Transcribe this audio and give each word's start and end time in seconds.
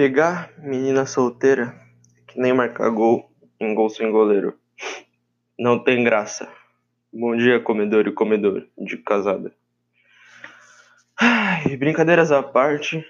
Pegar 0.00 0.52
menina 0.58 1.04
solteira 1.04 1.74
que 2.28 2.38
nem 2.38 2.54
marcar 2.54 2.88
gol 2.88 3.32
em 3.58 3.74
gol 3.74 3.90
sem 3.90 4.12
goleiro. 4.12 4.56
Não 5.58 5.82
tem 5.82 6.04
graça. 6.04 6.48
Bom 7.12 7.36
dia, 7.36 7.58
comedor 7.58 8.06
e 8.06 8.12
comedor 8.12 8.64
de 8.78 8.96
casada. 8.98 9.52
Ai, 11.20 11.76
brincadeiras 11.76 12.30
à 12.30 12.44
parte. 12.44 13.04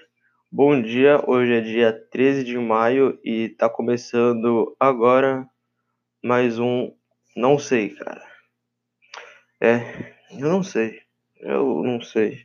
Bom 0.51 0.81
dia, 0.81 1.23
hoje 1.27 1.53
é 1.53 1.61
dia 1.61 1.93
13 2.09 2.43
de 2.43 2.57
maio 2.57 3.19
e 3.23 3.49
tá 3.49 3.69
começando 3.69 4.75
agora 4.79 5.47
mais 6.23 6.57
um. 6.57 6.91
Não 7.35 7.59
sei, 7.59 7.89
cara. 7.89 8.23
É, 9.61 10.15
eu 10.31 10.49
não 10.49 10.63
sei. 10.63 11.03
Eu 11.39 11.83
não 11.83 12.01
sei. 12.01 12.43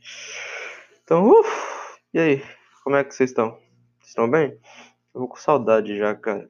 Então, 1.02 1.30
uf, 1.30 1.98
e 2.12 2.18
aí? 2.18 2.42
Como 2.82 2.94
é 2.94 3.02
que 3.02 3.14
vocês 3.14 3.30
estão? 3.30 3.63
Estão 4.04 4.30
bem? 4.30 4.58
Eu 5.14 5.20
vou 5.20 5.28
com 5.28 5.36
saudade 5.36 5.96
já, 5.96 6.14
cara. 6.14 6.48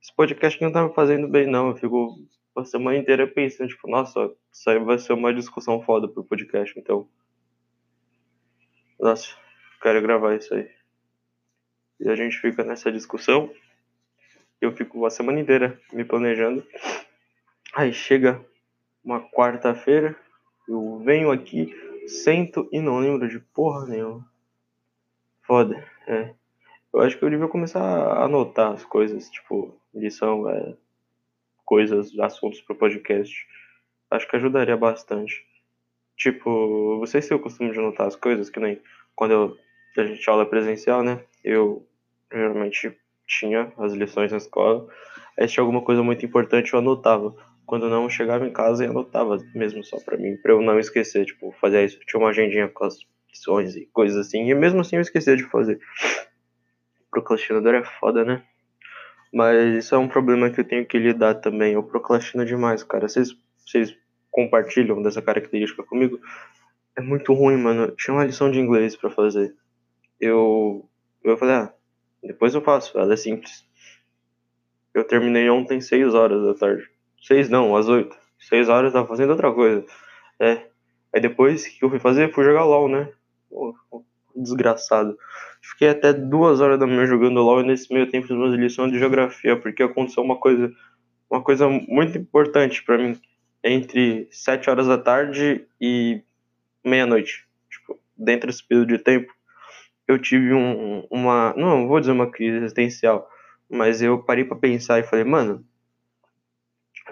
Esse 0.00 0.12
podcast 0.14 0.60
não 0.62 0.72
tá 0.72 0.86
me 0.86 0.94
fazendo 0.94 1.28
bem, 1.28 1.46
não. 1.46 1.68
Eu 1.68 1.76
fico 1.76 2.18
a 2.56 2.64
semana 2.64 2.96
inteira 2.96 3.26
pensando, 3.26 3.68
tipo, 3.68 3.88
nossa, 3.88 4.32
isso 4.50 4.70
aí 4.70 4.78
vai 4.78 4.98
ser 4.98 5.12
uma 5.12 5.32
discussão 5.32 5.82
foda 5.82 6.08
pro 6.08 6.24
podcast, 6.24 6.76
então. 6.78 7.08
Nossa, 8.98 9.36
quero 9.82 10.00
gravar 10.00 10.34
isso 10.34 10.54
aí. 10.54 10.70
E 12.00 12.08
a 12.08 12.16
gente 12.16 12.38
fica 12.38 12.64
nessa 12.64 12.90
discussão. 12.90 13.52
Eu 14.60 14.72
fico 14.72 15.04
a 15.04 15.10
semana 15.10 15.38
inteira 15.38 15.78
me 15.92 16.04
planejando. 16.04 16.66
Aí 17.74 17.92
chega 17.92 18.44
uma 19.04 19.20
quarta-feira, 19.20 20.16
eu 20.66 20.98
venho 21.04 21.30
aqui, 21.30 21.74
sento 22.08 22.68
e 22.72 22.80
não 22.80 22.98
lembro 22.98 23.28
de 23.28 23.38
porra 23.38 23.86
nenhuma. 23.86 24.26
Foda, 25.42 25.86
é. 26.06 26.34
Eu 26.94 27.00
acho 27.00 27.18
que 27.18 27.24
eu 27.24 27.30
devia 27.30 27.48
começar 27.48 27.82
a 27.82 28.24
anotar 28.24 28.72
as 28.72 28.84
coisas, 28.84 29.28
tipo, 29.28 29.76
lição, 29.92 30.48
é, 30.48 30.76
coisas, 31.64 32.16
assuntos 32.20 32.60
pro 32.60 32.76
podcast. 32.76 33.34
Acho 34.12 34.28
que 34.28 34.36
ajudaria 34.36 34.76
bastante. 34.76 35.44
Tipo, 36.16 37.00
vocês 37.00 37.26
têm 37.26 37.36
o 37.36 37.40
costume 37.40 37.72
de 37.72 37.80
anotar 37.80 38.06
as 38.06 38.14
coisas, 38.14 38.48
que 38.48 38.60
nem 38.60 38.80
quando 39.16 39.32
eu, 39.32 39.56
a 39.98 40.06
gente 40.06 40.30
aula 40.30 40.46
presencial, 40.46 41.02
né? 41.02 41.24
Eu 41.42 41.84
geralmente 42.32 42.96
tinha 43.26 43.72
as 43.76 43.92
lições 43.92 44.30
na 44.30 44.38
escola. 44.38 44.86
Aí 45.36 45.48
se 45.48 45.54
tinha 45.54 45.62
alguma 45.62 45.82
coisa 45.82 46.00
muito 46.00 46.24
importante 46.24 46.74
eu 46.74 46.78
anotava. 46.78 47.34
Quando 47.66 47.90
não, 47.90 48.04
eu 48.04 48.10
chegava 48.10 48.46
em 48.46 48.52
casa 48.52 48.84
e 48.84 48.86
anotava 48.86 49.36
mesmo 49.52 49.82
só 49.82 49.98
pra 49.98 50.16
mim, 50.16 50.36
pra 50.36 50.52
eu 50.52 50.62
não 50.62 50.78
esquecer, 50.78 51.24
tipo, 51.24 51.50
fazer 51.60 51.84
isso. 51.86 51.98
Tinha 52.06 52.20
uma 52.20 52.28
agendinha 52.28 52.68
com 52.68 52.84
as 52.84 52.98
lições 53.28 53.74
e 53.74 53.84
coisas 53.86 54.28
assim, 54.28 54.48
e 54.48 54.54
mesmo 54.54 54.80
assim 54.80 54.94
eu 54.94 55.02
esquecia 55.02 55.36
de 55.36 55.42
fazer. 55.42 55.80
Procrastinador 57.14 57.74
é 57.74 57.84
foda, 57.84 58.24
né? 58.24 58.42
Mas 59.32 59.76
isso 59.76 59.94
é 59.94 59.98
um 59.98 60.08
problema 60.08 60.50
que 60.50 60.60
eu 60.60 60.64
tenho 60.64 60.84
que 60.84 60.98
lidar 60.98 61.36
também. 61.36 61.74
Eu 61.74 61.82
procrastino 61.84 62.44
demais, 62.44 62.82
cara. 62.82 63.08
Vocês, 63.08 63.28
vocês 63.64 63.96
compartilham 64.32 65.00
dessa 65.00 65.22
característica 65.22 65.84
comigo? 65.84 66.18
É 66.96 67.00
muito 67.00 67.32
ruim, 67.32 67.56
mano. 67.56 67.92
Tinha 67.92 68.14
uma 68.14 68.24
lição 68.24 68.50
de 68.50 68.58
inglês 68.58 68.96
para 68.96 69.10
fazer. 69.10 69.54
Eu, 70.20 70.88
eu 71.22 71.36
falei, 71.36 71.54
ah, 71.54 71.74
depois 72.22 72.52
eu 72.52 72.62
faço. 72.62 72.98
Ela 72.98 73.14
é 73.14 73.16
simples. 73.16 73.64
Eu 74.92 75.04
terminei 75.04 75.48
ontem 75.48 75.80
6 75.80 76.14
horas 76.14 76.44
da 76.44 76.54
tarde. 76.54 76.88
6 77.22 77.48
não, 77.48 77.76
às 77.76 77.88
8. 77.88 78.16
6 78.40 78.68
horas 78.68 78.88
eu 78.88 78.92
tava 78.92 79.08
fazendo 79.08 79.30
outra 79.30 79.52
coisa. 79.52 79.84
É. 80.40 80.66
Aí 81.14 81.20
depois 81.20 81.66
que 81.68 81.84
eu 81.84 81.90
fui 81.90 82.00
fazer, 82.00 82.32
fui 82.32 82.44
jogar 82.44 82.64
LOL, 82.64 82.88
né? 82.88 83.08
Pô, 83.48 83.72
desgraçado. 84.34 85.16
Fiquei 85.62 85.88
até 85.88 86.12
duas 86.12 86.60
horas 86.60 86.78
da 86.78 86.86
manhã 86.86 87.06
jogando 87.06 87.40
LOL 87.40 87.60
e 87.60 87.66
nesse 87.66 87.92
meio 87.92 88.10
tempo 88.10 88.26
fiz 88.26 88.36
umas 88.36 88.54
lições 88.54 88.92
de 88.92 88.98
geografia, 88.98 89.56
porque 89.56 89.82
aconteceu 89.82 90.22
uma 90.22 90.36
coisa, 90.36 90.72
uma 91.30 91.42
coisa 91.42 91.68
muito 91.68 92.18
importante 92.18 92.82
para 92.82 92.98
mim 92.98 93.20
entre 93.62 94.28
sete 94.30 94.68
horas 94.68 94.86
da 94.86 94.98
tarde 94.98 95.66
e 95.80 96.22
meia-noite. 96.84 97.46
Tipo, 97.70 97.98
dentro 98.16 98.48
desse 98.48 98.66
período 98.66 98.88
de 98.88 98.98
tempo, 98.98 99.32
eu 100.06 100.18
tive 100.18 100.52
um, 100.52 101.06
uma, 101.10 101.54
não 101.56 101.88
vou 101.88 101.98
dizer 101.98 102.12
uma 102.12 102.30
crise 102.30 102.58
existencial, 102.58 103.26
mas 103.70 104.02
eu 104.02 104.22
parei 104.22 104.44
para 104.44 104.58
pensar 104.58 104.98
e 104.98 105.04
falei, 105.04 105.24
mano, 105.24 105.64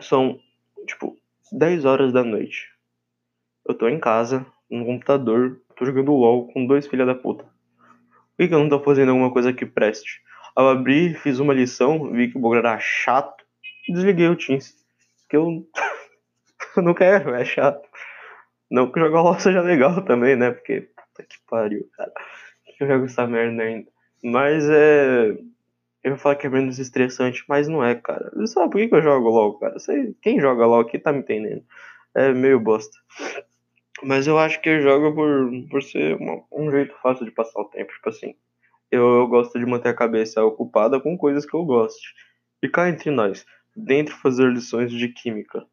são 0.00 0.38
tipo 0.86 1.16
10 1.50 1.84
horas 1.86 2.12
da 2.12 2.22
noite. 2.22 2.70
Eu 3.66 3.74
tô 3.74 3.88
em 3.88 3.98
casa, 3.98 4.44
no 4.70 4.84
computador, 4.84 5.60
tô 5.82 5.86
jogando 5.86 6.12
LOL 6.12 6.46
com 6.52 6.64
dois 6.64 6.86
filha 6.86 7.04
da 7.04 7.14
puta. 7.14 7.42
Por 7.42 8.38
que, 8.38 8.48
que 8.48 8.54
eu 8.54 8.60
não 8.60 8.68
tô 8.68 8.80
fazendo 8.80 9.10
alguma 9.10 9.32
coisa 9.32 9.52
que 9.52 9.66
preste? 9.66 10.22
Eu 10.56 10.68
abri, 10.68 11.14
fiz 11.14 11.40
uma 11.40 11.52
lição, 11.52 12.12
vi 12.12 12.30
que 12.30 12.38
o 12.38 12.40
bagulho 12.40 12.60
era 12.60 12.78
chato 12.78 13.44
e 13.88 13.92
desliguei 13.92 14.28
o 14.28 14.36
Teams. 14.36 14.76
Porque 15.22 15.36
eu, 15.36 15.66
eu 16.76 16.82
não 16.82 16.94
quero, 16.94 17.34
é 17.34 17.44
chato. 17.44 17.82
Não 18.70 18.90
que 18.90 19.00
jogar 19.00 19.22
LOL 19.22 19.38
seja 19.40 19.60
legal 19.60 20.02
também, 20.02 20.36
né? 20.36 20.52
Porque, 20.52 20.82
puta 20.82 21.28
que 21.28 21.36
pariu, 21.48 21.88
cara. 21.96 22.12
Que 22.64 22.84
eu 22.84 22.88
jogo 22.88 23.04
essa 23.06 23.26
merda 23.26 23.62
ainda. 23.62 23.90
Mas 24.22 24.68
é. 24.70 25.36
Eu 26.04 26.12
vou 26.12 26.18
falar 26.18 26.34
que 26.36 26.46
é 26.46 26.50
menos 26.50 26.78
estressante, 26.78 27.44
mas 27.48 27.68
não 27.68 27.84
é, 27.84 27.94
cara. 27.94 28.30
Sabe 28.46 28.70
por 28.70 28.80
que, 28.80 28.88
que 28.88 28.94
eu 28.94 29.02
jogo 29.02 29.28
LOL, 29.28 29.58
cara? 29.58 29.78
Sei, 29.78 30.14
quem 30.20 30.40
joga 30.40 30.66
LOL 30.66 30.80
aqui 30.80 30.98
tá 30.98 31.12
me 31.12 31.20
entendendo. 31.20 31.64
É 32.14 32.32
meio 32.32 32.58
bosta. 32.58 32.96
Mas 34.02 34.26
eu 34.26 34.38
acho 34.38 34.60
que 34.60 34.68
eu 34.68 34.82
jogo 34.82 35.14
por, 35.14 35.50
por 35.70 35.82
ser 35.82 36.16
uma, 36.16 36.42
um 36.52 36.70
jeito 36.70 36.94
fácil 37.02 37.24
de 37.24 37.30
passar 37.30 37.60
o 37.60 37.68
tempo. 37.68 37.92
Tipo 37.92 38.08
assim, 38.08 38.34
eu, 38.90 39.02
eu 39.20 39.26
gosto 39.26 39.58
de 39.58 39.64
manter 39.64 39.90
a 39.90 39.94
cabeça 39.94 40.44
ocupada 40.44 41.00
com 41.00 41.16
coisas 41.16 41.46
que 41.46 41.54
eu 41.54 41.64
gosto. 41.64 42.02
E 42.62 42.68
cá 42.68 42.88
entre 42.88 43.10
nós, 43.10 43.44
dentro 43.74 44.14
fazer 44.16 44.48
lições 44.50 44.92
de 44.92 45.08
química 45.08 45.64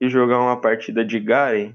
e 0.00 0.08
jogar 0.08 0.40
uma 0.40 0.60
partida 0.60 1.04
de 1.04 1.20
Garen, 1.20 1.74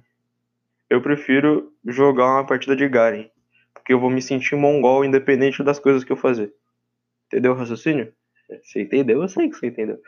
eu 0.90 1.02
prefiro 1.02 1.72
jogar 1.86 2.26
uma 2.26 2.46
partida 2.46 2.76
de 2.76 2.88
Garen. 2.88 3.30
Porque 3.74 3.94
eu 3.94 4.00
vou 4.00 4.10
me 4.10 4.22
sentir 4.22 4.56
mongol 4.56 5.06
independente 5.06 5.64
das 5.64 5.80
coisas 5.80 6.04
que 6.04 6.12
eu 6.12 6.18
fazer. 6.18 6.54
Entendeu 7.28 7.54
o 7.54 7.56
raciocínio? 7.56 8.12
Você 8.64 8.82
entendeu? 8.82 9.22
Eu 9.22 9.30
sei 9.30 9.50
que 9.50 9.56
você 9.56 9.68
entendeu. 9.68 10.00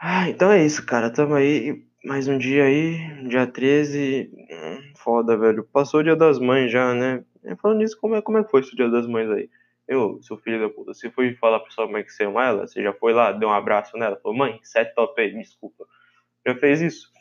Ah, 0.00 0.28
então 0.28 0.50
é 0.50 0.64
isso, 0.64 0.84
cara. 0.86 1.10
Tamo 1.10 1.34
aí 1.34 1.87
mais 2.08 2.26
um 2.26 2.38
dia 2.38 2.64
aí, 2.64 3.28
dia 3.28 3.46
13. 3.46 4.32
Hum, 4.50 4.92
foda, 4.96 5.36
velho. 5.36 5.62
Passou 5.62 6.00
o 6.00 6.02
dia 6.02 6.16
das 6.16 6.38
mães 6.38 6.72
já, 6.72 6.94
né? 6.94 7.22
Falando 7.60 7.78
nisso, 7.80 7.98
como 8.00 8.14
é, 8.16 8.22
como 8.22 8.38
é 8.38 8.44
que 8.44 8.50
foi 8.50 8.60
esse 8.60 8.74
dia 8.74 8.88
das 8.88 9.06
mães 9.06 9.30
aí? 9.30 9.50
Eu, 9.86 10.18
seu 10.22 10.38
filho 10.38 10.58
da 10.58 10.70
puta, 10.74 10.94
você 10.94 11.10
foi 11.10 11.34
falar 11.34 11.60
pra 11.60 11.70
sua 11.70 11.86
mãe 11.86 12.02
que 12.02 12.10
você 12.10 12.24
ama 12.24 12.46
ela? 12.46 12.66
Você 12.66 12.82
já 12.82 12.94
foi 12.94 13.12
lá, 13.12 13.30
deu 13.30 13.50
um 13.50 13.52
abraço 13.52 13.94
nela? 13.98 14.18
Falou, 14.22 14.38
mãe, 14.38 14.58
sete 14.62 14.94
top 14.94 15.20
aí, 15.20 15.34
desculpa. 15.34 15.84
Já 16.46 16.54
fez 16.54 16.80
isso? 16.80 17.12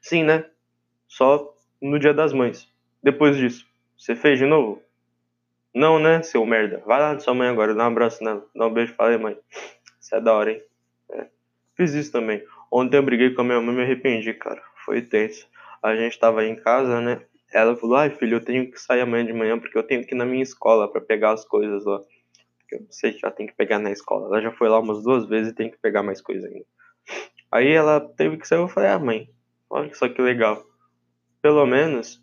Sim, 0.00 0.24
né? 0.24 0.46
Só 1.06 1.54
no 1.80 1.98
dia 1.98 2.14
das 2.14 2.32
mães. 2.32 2.72
Depois 3.02 3.36
disso, 3.36 3.66
você 3.94 4.16
fez 4.16 4.38
de 4.38 4.46
novo? 4.46 4.82
Não, 5.74 5.98
né, 5.98 6.22
seu 6.22 6.46
merda? 6.46 6.82
Vai 6.86 6.98
lá 6.98 7.14
de 7.14 7.22
sua 7.22 7.34
mãe 7.34 7.48
agora, 7.48 7.74
dá 7.74 7.84
um 7.84 7.88
abraço 7.88 8.24
nela. 8.24 8.42
Dá 8.54 8.66
um 8.66 8.72
beijo 8.72 8.94
fala 8.94 9.10
aí, 9.10 9.18
mãe. 9.18 9.36
Isso 10.00 10.14
é 10.14 10.20
da 10.20 10.32
hora, 10.32 10.52
hein? 10.52 10.62
É. 11.10 11.26
Fiz 11.74 11.92
isso 11.92 12.10
também. 12.10 12.42
Ontem 12.70 12.96
eu 12.96 13.02
briguei 13.02 13.30
com 13.30 13.42
a 13.42 13.44
minha 13.44 13.60
mãe 13.60 13.74
e 13.74 13.76
me 13.76 13.82
arrependi, 13.82 14.32
cara. 14.34 14.62
Foi 14.84 15.02
tenso. 15.02 15.48
A 15.82 15.94
gente 15.94 16.18
tava 16.18 16.40
aí 16.40 16.48
em 16.48 16.56
casa, 16.56 17.00
né? 17.00 17.22
Ela 17.52 17.76
falou: 17.76 17.96
ai, 17.96 18.10
filho, 18.10 18.36
eu 18.36 18.44
tenho 18.44 18.70
que 18.70 18.80
sair 18.80 19.00
amanhã 19.00 19.24
de 19.24 19.32
manhã 19.32 19.58
porque 19.58 19.78
eu 19.78 19.82
tenho 19.82 20.04
que 20.04 20.14
ir 20.14 20.18
na 20.18 20.24
minha 20.24 20.42
escola 20.42 20.90
para 20.90 21.00
pegar 21.00 21.32
as 21.32 21.44
coisas 21.44 21.84
lá. 21.84 22.00
Porque 22.58 22.74
eu 22.74 22.80
não 22.80 22.90
sei 22.90 23.12
se 23.12 23.20
já 23.20 23.30
tem 23.30 23.46
que 23.46 23.54
pegar 23.54 23.78
na 23.78 23.90
escola. 23.90 24.26
Ela 24.26 24.42
já 24.42 24.52
foi 24.52 24.68
lá 24.68 24.78
umas 24.80 25.02
duas 25.02 25.26
vezes 25.26 25.52
e 25.52 25.54
tem 25.54 25.70
que 25.70 25.78
pegar 25.78 26.02
mais 26.02 26.20
coisa 26.20 26.46
ainda. 26.46 26.66
Aí 27.52 27.72
ela 27.72 28.00
teve 28.00 28.36
que 28.36 28.46
sair. 28.46 28.58
Eu 28.58 28.68
falei: 28.68 28.90
ah, 28.90 28.98
mãe, 28.98 29.30
olha 29.70 29.94
só 29.94 30.08
que 30.08 30.20
legal. 30.20 30.64
Pelo 31.40 31.64
menos 31.64 32.22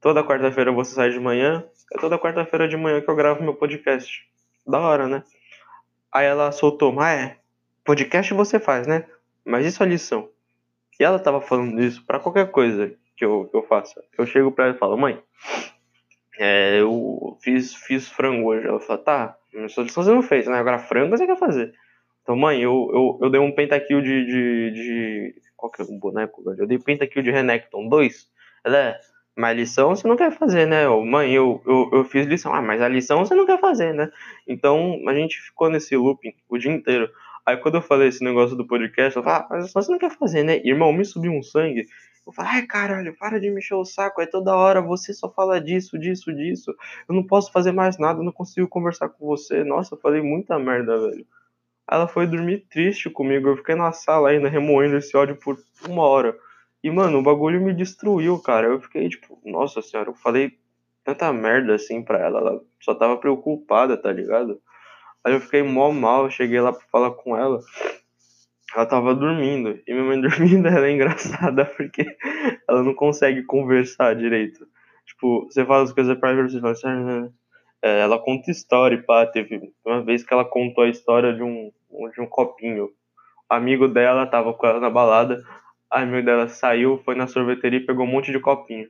toda 0.00 0.24
quarta-feira 0.24 0.70
você 0.70 0.94
sai 0.94 1.10
de 1.10 1.18
manhã. 1.18 1.64
É 1.92 1.98
toda 1.98 2.18
quarta-feira 2.18 2.68
de 2.68 2.76
manhã 2.76 3.00
que 3.00 3.10
eu 3.10 3.16
gravo 3.16 3.42
meu 3.42 3.54
podcast. 3.54 4.24
Da 4.66 4.78
hora, 4.78 5.08
né? 5.08 5.24
Aí 6.12 6.26
ela 6.26 6.52
soltou: 6.52 6.92
mas 6.92 7.20
é, 7.20 7.36
podcast 7.84 8.32
você 8.32 8.60
faz, 8.60 8.86
né? 8.86 9.06
Mas 9.44 9.66
isso 9.66 9.82
é 9.82 9.86
lição. 9.86 10.28
E 10.98 11.04
ela 11.04 11.18
tava 11.18 11.40
falando 11.40 11.82
isso 11.82 12.04
para 12.04 12.20
qualquer 12.20 12.50
coisa 12.50 12.94
que 13.16 13.24
eu, 13.24 13.48
que 13.48 13.56
eu 13.56 13.62
faça. 13.62 14.02
Eu 14.16 14.26
chego 14.26 14.52
pra 14.52 14.66
ela 14.66 14.74
e 14.74 14.78
falo, 14.78 14.96
mãe, 14.96 15.20
é, 16.38 16.80
eu 16.80 17.36
fiz, 17.42 17.74
fiz 17.74 18.08
frango 18.08 18.48
hoje. 18.48 18.66
Ela 18.66 18.80
fala, 18.80 18.98
tá, 18.98 19.38
sua 19.68 19.84
lição 19.84 20.02
você 20.02 20.10
não 20.12 20.22
fez, 20.22 20.46
né? 20.46 20.58
Agora 20.58 20.78
frango 20.78 21.16
você 21.16 21.26
quer 21.26 21.38
fazer. 21.38 21.72
Então, 22.22 22.36
mãe, 22.36 22.60
eu, 22.60 22.88
eu, 22.92 23.18
eu 23.22 23.30
dei 23.30 23.40
um 23.40 23.52
pentakill 23.52 24.00
de, 24.00 24.26
de, 24.26 24.70
de. 24.70 25.34
Qual 25.56 25.70
que 25.70 25.82
é 25.82 25.84
o 25.84 25.98
boneco, 25.98 26.42
velho? 26.44 26.60
Eu 26.60 26.66
dei 26.66 26.78
pentakill 26.78 27.22
de 27.22 27.30
Renekton 27.30 27.88
2. 27.88 28.28
Ela 28.64 28.78
é. 28.78 29.00
Mas 29.34 29.56
lição 29.56 29.96
você 29.96 30.06
não 30.06 30.16
quer 30.16 30.30
fazer, 30.30 30.66
né? 30.66 30.86
Ou, 30.88 31.04
mãe, 31.04 31.32
eu, 31.32 31.60
eu, 31.66 31.90
eu 31.92 32.04
fiz 32.04 32.26
lição. 32.26 32.54
Ah, 32.54 32.62
mas 32.62 32.80
a 32.82 32.88
lição 32.88 33.24
você 33.24 33.34
não 33.34 33.46
quer 33.46 33.58
fazer, 33.58 33.92
né? 33.94 34.10
Então 34.46 35.00
a 35.08 35.14
gente 35.14 35.40
ficou 35.40 35.70
nesse 35.70 35.96
looping 35.96 36.34
o 36.48 36.58
dia 36.58 36.70
inteiro. 36.70 37.10
Aí 37.46 37.56
quando 37.56 37.76
eu 37.76 37.82
falei 37.82 38.08
esse 38.08 38.22
negócio 38.22 38.56
do 38.56 38.66
podcast, 38.66 39.16
eu 39.16 39.22
falei, 39.22 39.40
ah, 39.40 39.46
mas 39.50 39.72
você 39.72 39.90
não 39.90 39.98
quer 39.98 40.10
fazer, 40.16 40.44
né? 40.44 40.60
Irmão, 40.64 40.92
me 40.92 41.04
subiu 41.04 41.32
um 41.32 41.42
sangue. 41.42 41.86
Eu 42.26 42.32
falei, 42.32 42.52
ai 42.52 42.66
caralho, 42.66 43.16
para 43.18 43.40
de 43.40 43.50
me 43.50 43.58
encher 43.58 43.74
o 43.74 43.84
saco, 43.84 44.20
é 44.20 44.26
toda 44.26 44.54
hora 44.54 44.80
você 44.80 45.12
só 45.12 45.28
fala 45.28 45.60
disso, 45.60 45.98
disso, 45.98 46.32
disso. 46.32 46.72
Eu 47.08 47.14
não 47.14 47.26
posso 47.26 47.50
fazer 47.50 47.72
mais 47.72 47.98
nada, 47.98 48.20
eu 48.20 48.24
não 48.24 48.32
consigo 48.32 48.68
conversar 48.68 49.08
com 49.08 49.26
você. 49.26 49.64
Nossa, 49.64 49.94
eu 49.94 49.98
falei 49.98 50.22
muita 50.22 50.58
merda, 50.58 51.00
velho. 51.00 51.26
Ela 51.90 52.06
foi 52.06 52.26
dormir 52.26 52.66
triste 52.70 53.10
comigo, 53.10 53.48
eu 53.48 53.56
fiquei 53.56 53.74
na 53.74 53.92
sala 53.92 54.30
ainda 54.30 54.48
remoendo 54.48 54.96
esse 54.96 55.16
ódio 55.16 55.36
por 55.36 55.58
uma 55.88 56.02
hora. 56.04 56.36
E, 56.82 56.90
mano, 56.90 57.18
o 57.18 57.22
bagulho 57.22 57.60
me 57.60 57.74
destruiu, 57.74 58.38
cara. 58.40 58.68
Eu 58.68 58.80
fiquei 58.80 59.08
tipo, 59.08 59.40
nossa 59.44 59.82
senhora, 59.82 60.10
eu 60.10 60.14
falei 60.14 60.58
tanta 61.04 61.32
merda 61.32 61.74
assim 61.74 62.02
pra 62.02 62.18
ela. 62.18 62.38
Ela 62.40 62.60
só 62.80 62.94
tava 62.94 63.16
preocupada, 63.16 63.96
tá 63.96 64.12
ligado? 64.12 64.60
Aí 65.24 65.32
eu 65.32 65.40
fiquei 65.40 65.62
mó 65.62 65.90
mal, 65.92 66.30
cheguei 66.30 66.60
lá 66.60 66.72
pra 66.72 66.82
falar 66.90 67.12
com 67.12 67.36
ela. 67.36 67.60
Ela 68.74 68.86
tava 68.86 69.14
dormindo. 69.14 69.78
E 69.86 69.92
minha 69.92 70.04
mãe 70.04 70.20
dormindo 70.20 70.68
ela 70.68 70.86
é 70.86 70.92
engraçada 70.92 71.64
porque 71.64 72.04
ela 72.68 72.82
não 72.82 72.94
consegue 72.94 73.42
conversar 73.44 74.16
direito. 74.16 74.66
Tipo, 75.06 75.44
você 75.44 75.64
fala 75.64 75.84
as 75.84 75.92
coisas 75.92 76.18
pra 76.18 76.30
ela 76.30 76.42
você 76.42 76.60
fala 76.60 76.72
assim, 76.72 77.32
é, 77.82 78.00
ela 78.00 78.18
conta 78.18 78.50
história, 78.50 79.02
pá. 79.02 79.26
Teve 79.26 79.72
uma 79.84 80.02
vez 80.02 80.24
que 80.24 80.32
ela 80.32 80.44
contou 80.44 80.84
a 80.84 80.88
história 80.88 81.32
de 81.32 81.42
um, 81.42 81.70
de 82.14 82.20
um 82.20 82.26
copinho. 82.26 82.86
O 82.86 83.54
amigo 83.54 83.86
dela 83.88 84.26
tava 84.26 84.52
com 84.54 84.66
ela 84.66 84.80
na 84.80 84.90
balada. 84.90 85.42
A 85.90 86.00
amigo 86.00 86.24
dela 86.24 86.48
saiu, 86.48 87.02
foi 87.04 87.14
na 87.14 87.26
sorveteria 87.26 87.78
e 87.78 87.86
pegou 87.86 88.06
um 88.06 88.10
monte 88.10 88.32
de 88.32 88.40
copinho. 88.40 88.88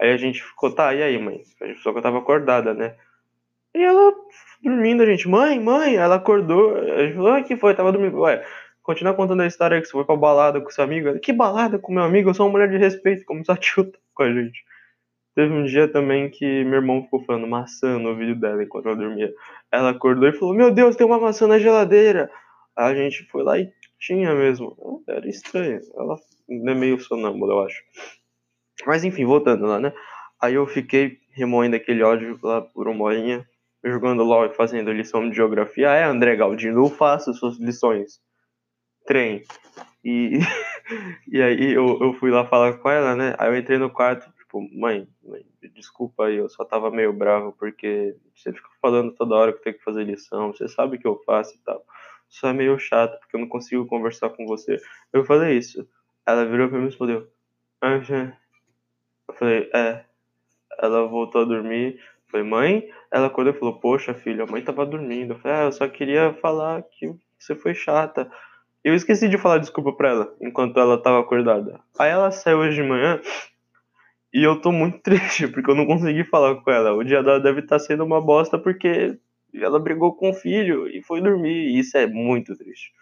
Aí 0.00 0.12
a 0.12 0.16
gente 0.16 0.42
ficou, 0.42 0.72
tá, 0.72 0.94
e 0.94 1.02
aí, 1.02 1.18
mãe? 1.18 1.42
A 1.60 1.74
só 1.76 1.92
que 1.92 1.98
eu 1.98 2.02
tava 2.02 2.18
acordada, 2.18 2.72
né? 2.72 2.96
E 3.74 3.82
ela 3.82 4.12
dormindo, 4.62 5.02
a 5.02 5.06
gente, 5.06 5.28
mãe, 5.28 5.60
mãe, 5.60 5.96
ela 5.96 6.16
acordou. 6.16 6.76
A 6.76 7.04
gente 7.04 7.14
falou, 7.14 7.32
ah, 7.32 7.42
que 7.42 7.56
foi? 7.56 7.74
Tava 7.74 7.92
dormindo. 7.92 8.18
Ué, 8.20 8.44
continua 8.82 9.14
contando 9.14 9.42
a 9.42 9.46
história 9.46 9.80
que 9.80 9.86
você 9.86 9.92
foi 9.92 10.04
pra 10.04 10.16
balada 10.16 10.60
com 10.60 10.70
seu 10.70 10.84
amigo. 10.84 11.18
Que 11.20 11.32
balada 11.32 11.78
com 11.78 11.92
meu 11.92 12.02
amigo? 12.02 12.30
Eu 12.30 12.34
sou 12.34 12.46
uma 12.46 12.52
mulher 12.52 12.68
de 12.68 12.76
respeito, 12.76 13.24
como 13.24 13.44
só 13.44 13.54
tilta 13.56 13.98
com 14.14 14.22
a 14.22 14.32
gente. 14.32 14.64
Teve 15.34 15.54
um 15.54 15.64
dia 15.64 15.86
também 15.86 16.28
que 16.28 16.64
meu 16.64 16.80
irmão 16.80 17.04
ficou 17.04 17.22
falando 17.24 17.46
maçã 17.46 17.96
no 17.96 18.16
vídeo 18.16 18.34
dela 18.34 18.60
enquanto 18.60 18.86
ela 18.86 18.96
dormia. 18.96 19.32
Ela 19.70 19.90
acordou 19.90 20.28
e 20.28 20.32
falou: 20.32 20.52
Meu 20.52 20.72
Deus, 20.72 20.96
tem 20.96 21.06
uma 21.06 21.20
maçã 21.20 21.46
na 21.46 21.60
geladeira. 21.60 22.28
A 22.74 22.92
gente 22.92 23.24
foi 23.30 23.44
lá 23.44 23.56
e 23.56 23.72
tinha 24.00 24.34
mesmo. 24.34 25.04
Era 25.06 25.28
estranho. 25.28 25.80
Ela 25.94 26.16
é 26.50 26.74
meio 26.74 26.98
sonâmbula, 26.98 27.54
eu 27.54 27.60
acho. 27.60 27.80
Mas 28.84 29.04
enfim, 29.04 29.24
voltando 29.24 29.64
lá, 29.64 29.78
né? 29.78 29.92
Aí 30.40 30.54
eu 30.54 30.66
fiquei 30.66 31.18
remoendo 31.30 31.76
aquele 31.76 32.02
ódio 32.02 32.36
lá 32.42 32.60
por 32.60 32.88
uma 32.88 33.04
horinha, 33.04 33.46
jogando 33.90 34.22
LOL 34.22 34.46
e 34.46 34.54
fazendo 34.54 34.92
lição 34.92 35.28
de 35.28 35.36
geografia. 35.36 35.88
É, 35.88 36.04
André 36.04 36.36
Galdino, 36.36 36.84
eu 36.84 36.90
faço 36.90 37.32
suas 37.34 37.58
lições. 37.58 38.20
Trem. 39.06 39.42
E, 40.04 40.38
e 41.26 41.42
aí 41.42 41.72
eu, 41.72 41.98
eu 42.00 42.12
fui 42.14 42.30
lá 42.30 42.46
falar 42.46 42.78
com 42.78 42.90
ela, 42.90 43.14
né? 43.14 43.34
Aí 43.38 43.48
eu 43.48 43.56
entrei 43.56 43.78
no 43.78 43.90
quarto, 43.90 44.30
tipo, 44.38 44.60
mãe, 44.78 45.08
mãe, 45.22 45.44
desculpa 45.74 46.26
aí, 46.26 46.36
eu 46.36 46.48
só 46.48 46.64
tava 46.64 46.90
meio 46.90 47.12
bravo 47.12 47.52
porque 47.58 48.16
você 48.34 48.52
fica 48.52 48.68
falando 48.80 49.12
toda 49.14 49.34
hora 49.34 49.52
que 49.52 49.62
tenho 49.62 49.76
que 49.76 49.84
fazer 49.84 50.04
lição, 50.04 50.52
você 50.52 50.68
sabe 50.68 50.98
que 50.98 51.06
eu 51.06 51.20
faço 51.24 51.54
e 51.54 51.58
tal. 51.58 51.84
Isso 52.28 52.46
é 52.46 52.52
meio 52.52 52.78
chato 52.78 53.18
porque 53.18 53.36
eu 53.36 53.40
não 53.40 53.48
consigo 53.48 53.86
conversar 53.86 54.30
com 54.30 54.46
você. 54.46 54.80
Eu 55.12 55.24
falei 55.24 55.56
isso. 55.56 55.88
Ela 56.26 56.44
virou 56.44 56.68
pra 56.68 56.78
mim 56.78 56.84
e 56.84 56.88
respondeu. 56.88 57.26
Eu 59.28 59.34
falei, 59.34 59.70
é. 59.74 60.04
Ela 60.78 61.06
voltou 61.06 61.42
a 61.42 61.44
dormir. 61.44 61.96
Eu 61.96 62.30
falei, 62.30 62.46
mãe? 62.46 62.90
Ela 63.12 63.28
acordou 63.28 63.54
e 63.54 63.58
falou, 63.58 63.78
poxa, 63.80 64.12
filha, 64.14 64.44
a 64.44 64.46
mãe 64.46 64.62
tava 64.62 64.84
dormindo. 64.84 65.34
Eu 65.34 65.38
falei, 65.38 65.56
ah, 65.58 65.64
eu 65.64 65.72
só 65.72 65.88
queria 65.88 66.34
falar 66.34 66.82
que 66.82 67.14
você 67.38 67.54
foi 67.54 67.74
chata. 67.74 68.30
Eu 68.84 68.94
esqueci 68.94 69.28
de 69.28 69.38
falar 69.38 69.58
desculpa 69.58 69.92
pra 69.92 70.10
ela 70.10 70.36
enquanto 70.40 70.78
ela 70.78 71.00
tava 71.00 71.20
acordada. 71.20 71.80
Aí 71.98 72.10
ela 72.10 72.30
saiu 72.30 72.58
hoje 72.58 72.82
de 72.82 72.88
manhã 72.88 73.20
e 74.32 74.44
eu 74.44 74.60
tô 74.60 74.70
muito 74.70 75.00
triste 75.02 75.48
porque 75.48 75.70
eu 75.70 75.74
não 75.74 75.86
consegui 75.86 76.24
falar 76.24 76.56
com 76.56 76.70
ela. 76.70 76.92
O 76.92 77.04
dia 77.04 77.22
dela 77.22 77.40
deve 77.40 77.60
estar 77.60 77.78
tá 77.78 77.84
sendo 77.84 78.04
uma 78.04 78.20
bosta 78.20 78.58
porque 78.58 79.18
ela 79.54 79.80
brigou 79.80 80.14
com 80.14 80.30
o 80.30 80.34
filho 80.34 80.86
e 80.88 81.02
foi 81.02 81.20
dormir. 81.20 81.70
E 81.70 81.78
isso 81.78 81.96
é 81.96 82.06
muito 82.06 82.56
triste. 82.56 82.92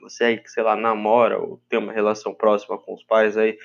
Você 0.00 0.24
aí 0.24 0.38
que, 0.38 0.50
sei 0.50 0.62
lá, 0.62 0.74
namora 0.74 1.38
ou 1.38 1.60
tem 1.68 1.78
uma 1.78 1.92
relação 1.92 2.34
próxima 2.34 2.76
com 2.76 2.94
os 2.94 3.04
pais 3.04 3.36
aí, 3.36 3.56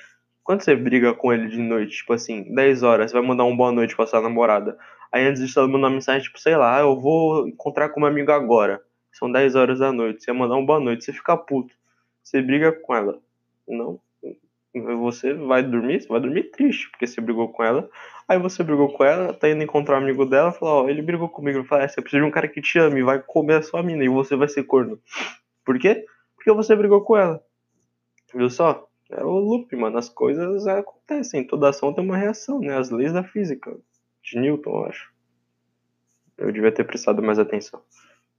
quando 0.44 0.62
você 0.62 0.74
briga 0.74 1.12
com 1.12 1.32
ele 1.32 1.48
de 1.48 1.58
noite, 1.58 1.96
tipo 1.98 2.12
assim, 2.12 2.54
10 2.54 2.82
horas, 2.82 3.10
você 3.10 3.18
vai 3.18 3.26
mandar 3.26 3.44
um 3.44 3.56
boa 3.56 3.72
noite 3.72 3.94
pra 3.94 4.06
sua 4.06 4.20
namorada. 4.20 4.78
Aí 5.12 5.26
antes 5.26 5.40
disso 5.40 5.58
ela 5.58 5.68
mandar 5.68 5.88
uma 5.88 5.94
mensagem, 5.94 6.22
tipo, 6.22 6.38
sei 6.38 6.56
lá, 6.56 6.80
eu 6.80 6.98
vou 6.98 7.48
encontrar 7.48 7.88
com 7.88 8.00
uma 8.00 8.08
amiga 8.08 8.34
agora. 8.34 8.82
São 9.12 9.30
10 9.30 9.54
horas 9.54 9.78
da 9.78 9.92
noite. 9.92 10.22
Você 10.22 10.32
mandar 10.32 10.56
um 10.56 10.64
boa 10.64 10.80
noite, 10.80 11.04
você 11.04 11.12
fica 11.12 11.36
puto. 11.36 11.74
Você 12.22 12.42
briga 12.42 12.72
com 12.72 12.94
ela. 12.94 13.18
Não. 13.66 14.00
Você 15.00 15.32
vai 15.32 15.62
dormir, 15.62 16.00
você 16.00 16.08
vai 16.08 16.20
dormir 16.20 16.50
triste, 16.50 16.90
porque 16.90 17.06
você 17.06 17.20
brigou 17.20 17.48
com 17.48 17.64
ela. 17.64 17.88
Aí 18.28 18.38
você 18.38 18.62
brigou 18.62 18.92
com 18.92 19.02
ela, 19.02 19.32
tá 19.32 19.48
indo 19.48 19.62
encontrar 19.62 19.96
um 19.98 20.02
amigo 20.02 20.26
dela, 20.26 20.52
fala, 20.52 20.82
ó, 20.82 20.88
ele 20.88 21.00
brigou 21.00 21.28
comigo. 21.28 21.64
Fala, 21.64 21.84
é, 21.84 21.88
você 21.88 22.00
precisa 22.00 22.22
de 22.22 22.28
um 22.28 22.30
cara 22.30 22.46
que 22.46 22.60
te 22.60 22.78
ame, 22.78 23.02
vai 23.02 23.20
comer 23.20 23.54
a 23.54 23.62
sua 23.62 23.82
mina 23.82 24.04
e 24.04 24.08
você 24.08 24.36
vai 24.36 24.48
ser 24.48 24.64
corno. 24.64 25.00
Por 25.64 25.78
quê? 25.78 26.04
Porque 26.36 26.52
você 26.52 26.76
brigou 26.76 27.02
com 27.02 27.16
ela. 27.16 27.42
Viu 28.34 28.50
só? 28.50 28.86
É 29.10 29.24
o 29.24 29.38
loop, 29.38 29.74
mano. 29.74 29.96
As 29.96 30.08
coisas 30.08 30.66
acontecem. 30.66 31.46
Toda 31.46 31.70
ação 31.70 31.92
tem 31.94 32.04
uma 32.04 32.16
reação, 32.16 32.60
né? 32.60 32.76
As 32.76 32.90
leis 32.90 33.12
da 33.12 33.24
física. 33.24 33.74
De 34.22 34.38
Newton, 34.38 34.70
eu 34.70 34.84
acho. 34.86 35.12
Eu 36.36 36.52
devia 36.52 36.72
ter 36.72 36.84
prestado 36.84 37.22
mais 37.22 37.38
atenção. 37.38 37.82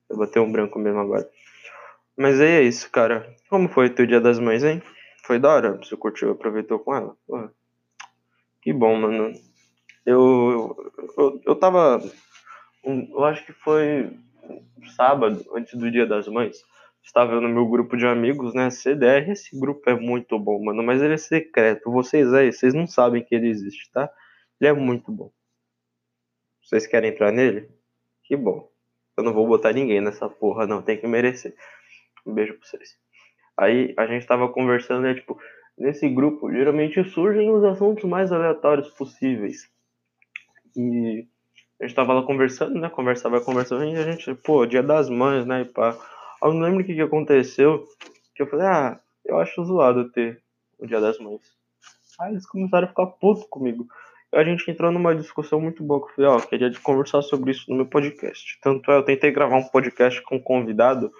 Eu 0.10 0.18
vou 0.18 0.28
ter 0.28 0.40
um 0.40 0.52
branco 0.52 0.80
mesmo 0.80 1.00
agora. 1.00 1.30
Mas 2.18 2.40
aí 2.40 2.52
é 2.52 2.62
isso, 2.64 2.90
cara. 2.92 3.36
Como 3.50 3.68
foi 3.70 3.90
teu 3.90 4.06
dia 4.06 4.22
das 4.22 4.40
mães, 4.40 4.64
hein? 4.64 4.82
Foi 5.26 5.40
da 5.40 5.54
hora? 5.54 5.78
Você 5.78 5.96
curtiu, 5.96 6.32
aproveitou 6.32 6.80
com 6.80 6.96
ela? 6.96 7.16
Porra. 7.28 7.54
Que 8.62 8.74
bom, 8.74 8.96
mano. 8.96 9.34
Eu, 10.06 10.76
eu, 11.18 11.42
eu 11.46 11.56
tava. 11.56 12.02
Eu 12.84 13.24
acho 13.26 13.46
que 13.46 13.54
foi 13.54 14.18
sábado, 14.96 15.46
antes 15.56 15.78
do 15.78 15.92
dia 15.92 16.06
das 16.06 16.28
mães 16.28 16.58
estava 17.04 17.40
no 17.42 17.50
meu 17.50 17.68
grupo 17.68 17.98
de 17.98 18.06
amigos, 18.06 18.54
né? 18.54 18.70
CDR, 18.70 19.32
esse 19.32 19.58
grupo 19.60 19.90
é 19.90 19.96
muito 19.96 20.38
bom, 20.38 20.64
mano, 20.64 20.84
mas 20.84 21.02
ele 21.02 21.16
é 21.16 21.18
secreto. 21.18 21.92
Vocês 21.92 22.34
aí, 22.34 22.52
vocês 22.52 22.74
não 22.74 22.88
sabem 22.88 23.24
que 23.24 23.34
ele 23.34 23.50
existe, 23.50 23.90
tá? 23.92 24.10
Ele 24.60 24.70
é 24.70 24.74
muito 24.74 25.12
bom. 25.12 25.32
Vocês 26.70 26.86
querem 26.86 27.10
entrar 27.10 27.32
nele? 27.32 27.68
Que 28.24 28.38
bom. 28.38 28.70
Eu 29.18 29.24
não 29.24 29.34
vou 29.34 29.48
botar 29.48 29.74
ninguém 29.74 30.00
nessa 30.02 30.30
porra, 30.30 30.68
não. 30.68 30.84
Tem 30.84 31.00
que 31.00 31.08
merecer. 31.08 31.56
Um 32.24 32.32
beijo 32.32 32.54
pra 32.54 32.68
vocês. 32.68 32.96
Aí 33.58 33.96
a 33.98 34.06
gente 34.06 34.28
tava 34.28 34.48
conversando, 34.50 35.02
né? 35.02 35.16
Tipo, 35.16 35.42
nesse 35.76 36.08
grupo, 36.08 36.52
geralmente 36.52 37.04
surgem 37.06 37.50
os 37.50 37.64
assuntos 37.64 38.04
mais 38.04 38.32
aleatórios 38.32 38.88
possíveis. 38.90 39.68
E 40.78 41.28
a 41.82 41.88
gente 41.88 41.96
tava 41.96 42.14
lá 42.14 42.22
conversando, 42.22 42.80
né? 42.80 42.88
Conversava, 42.88 43.42
conversando, 43.42 43.86
e 43.86 43.98
a 43.98 44.04
gente, 44.04 44.36
pô, 44.36 44.64
dia 44.68 44.84
das 44.84 45.10
mães, 45.10 45.48
né? 45.48 45.62
E 45.62 45.66
pá. 45.66 45.98
Eu 46.44 46.54
não 46.54 46.62
lembro 46.62 46.84
o 46.84 46.86
que, 46.86 46.94
que 46.94 47.02
aconteceu, 47.02 47.84
que 48.36 48.44
eu 48.44 48.48
falei, 48.48 48.68
ah, 48.68 49.00
eu 49.26 49.40
acho 49.40 49.66
zoado 49.66 50.12
ter 50.12 50.40
o 50.78 50.86
Dia 50.86 51.02
das 51.02 51.18
Mães. 51.18 51.42
Aí 52.22 52.32
eles 52.32 52.48
começaram 52.48 52.86
a 52.86 52.90
ficar 52.90 53.08
putos 53.08 53.46
comigo. 53.46 53.88
A 54.32 54.44
gente 54.44 54.70
entrou 54.70 54.92
numa 54.92 55.16
discussão 55.16 55.60
muito 55.60 55.84
boa, 55.84 56.06
que 56.06 56.12
eu 56.12 56.16
falei, 56.16 56.30
ó, 56.30 56.40
queria 56.40 56.72
conversar 56.82 57.22
sobre 57.22 57.52
isso 57.52 57.66
no 57.70 57.78
meu 57.78 57.88
podcast. 57.88 58.60
Tanto 58.62 58.92
é, 58.92 58.98
eu 58.98 59.04
tentei 59.04 59.32
gravar 59.32 59.58
um 59.58 59.68
podcast 59.68 60.22
com 60.22 60.36
um 60.36 60.42
convidado 60.42 61.12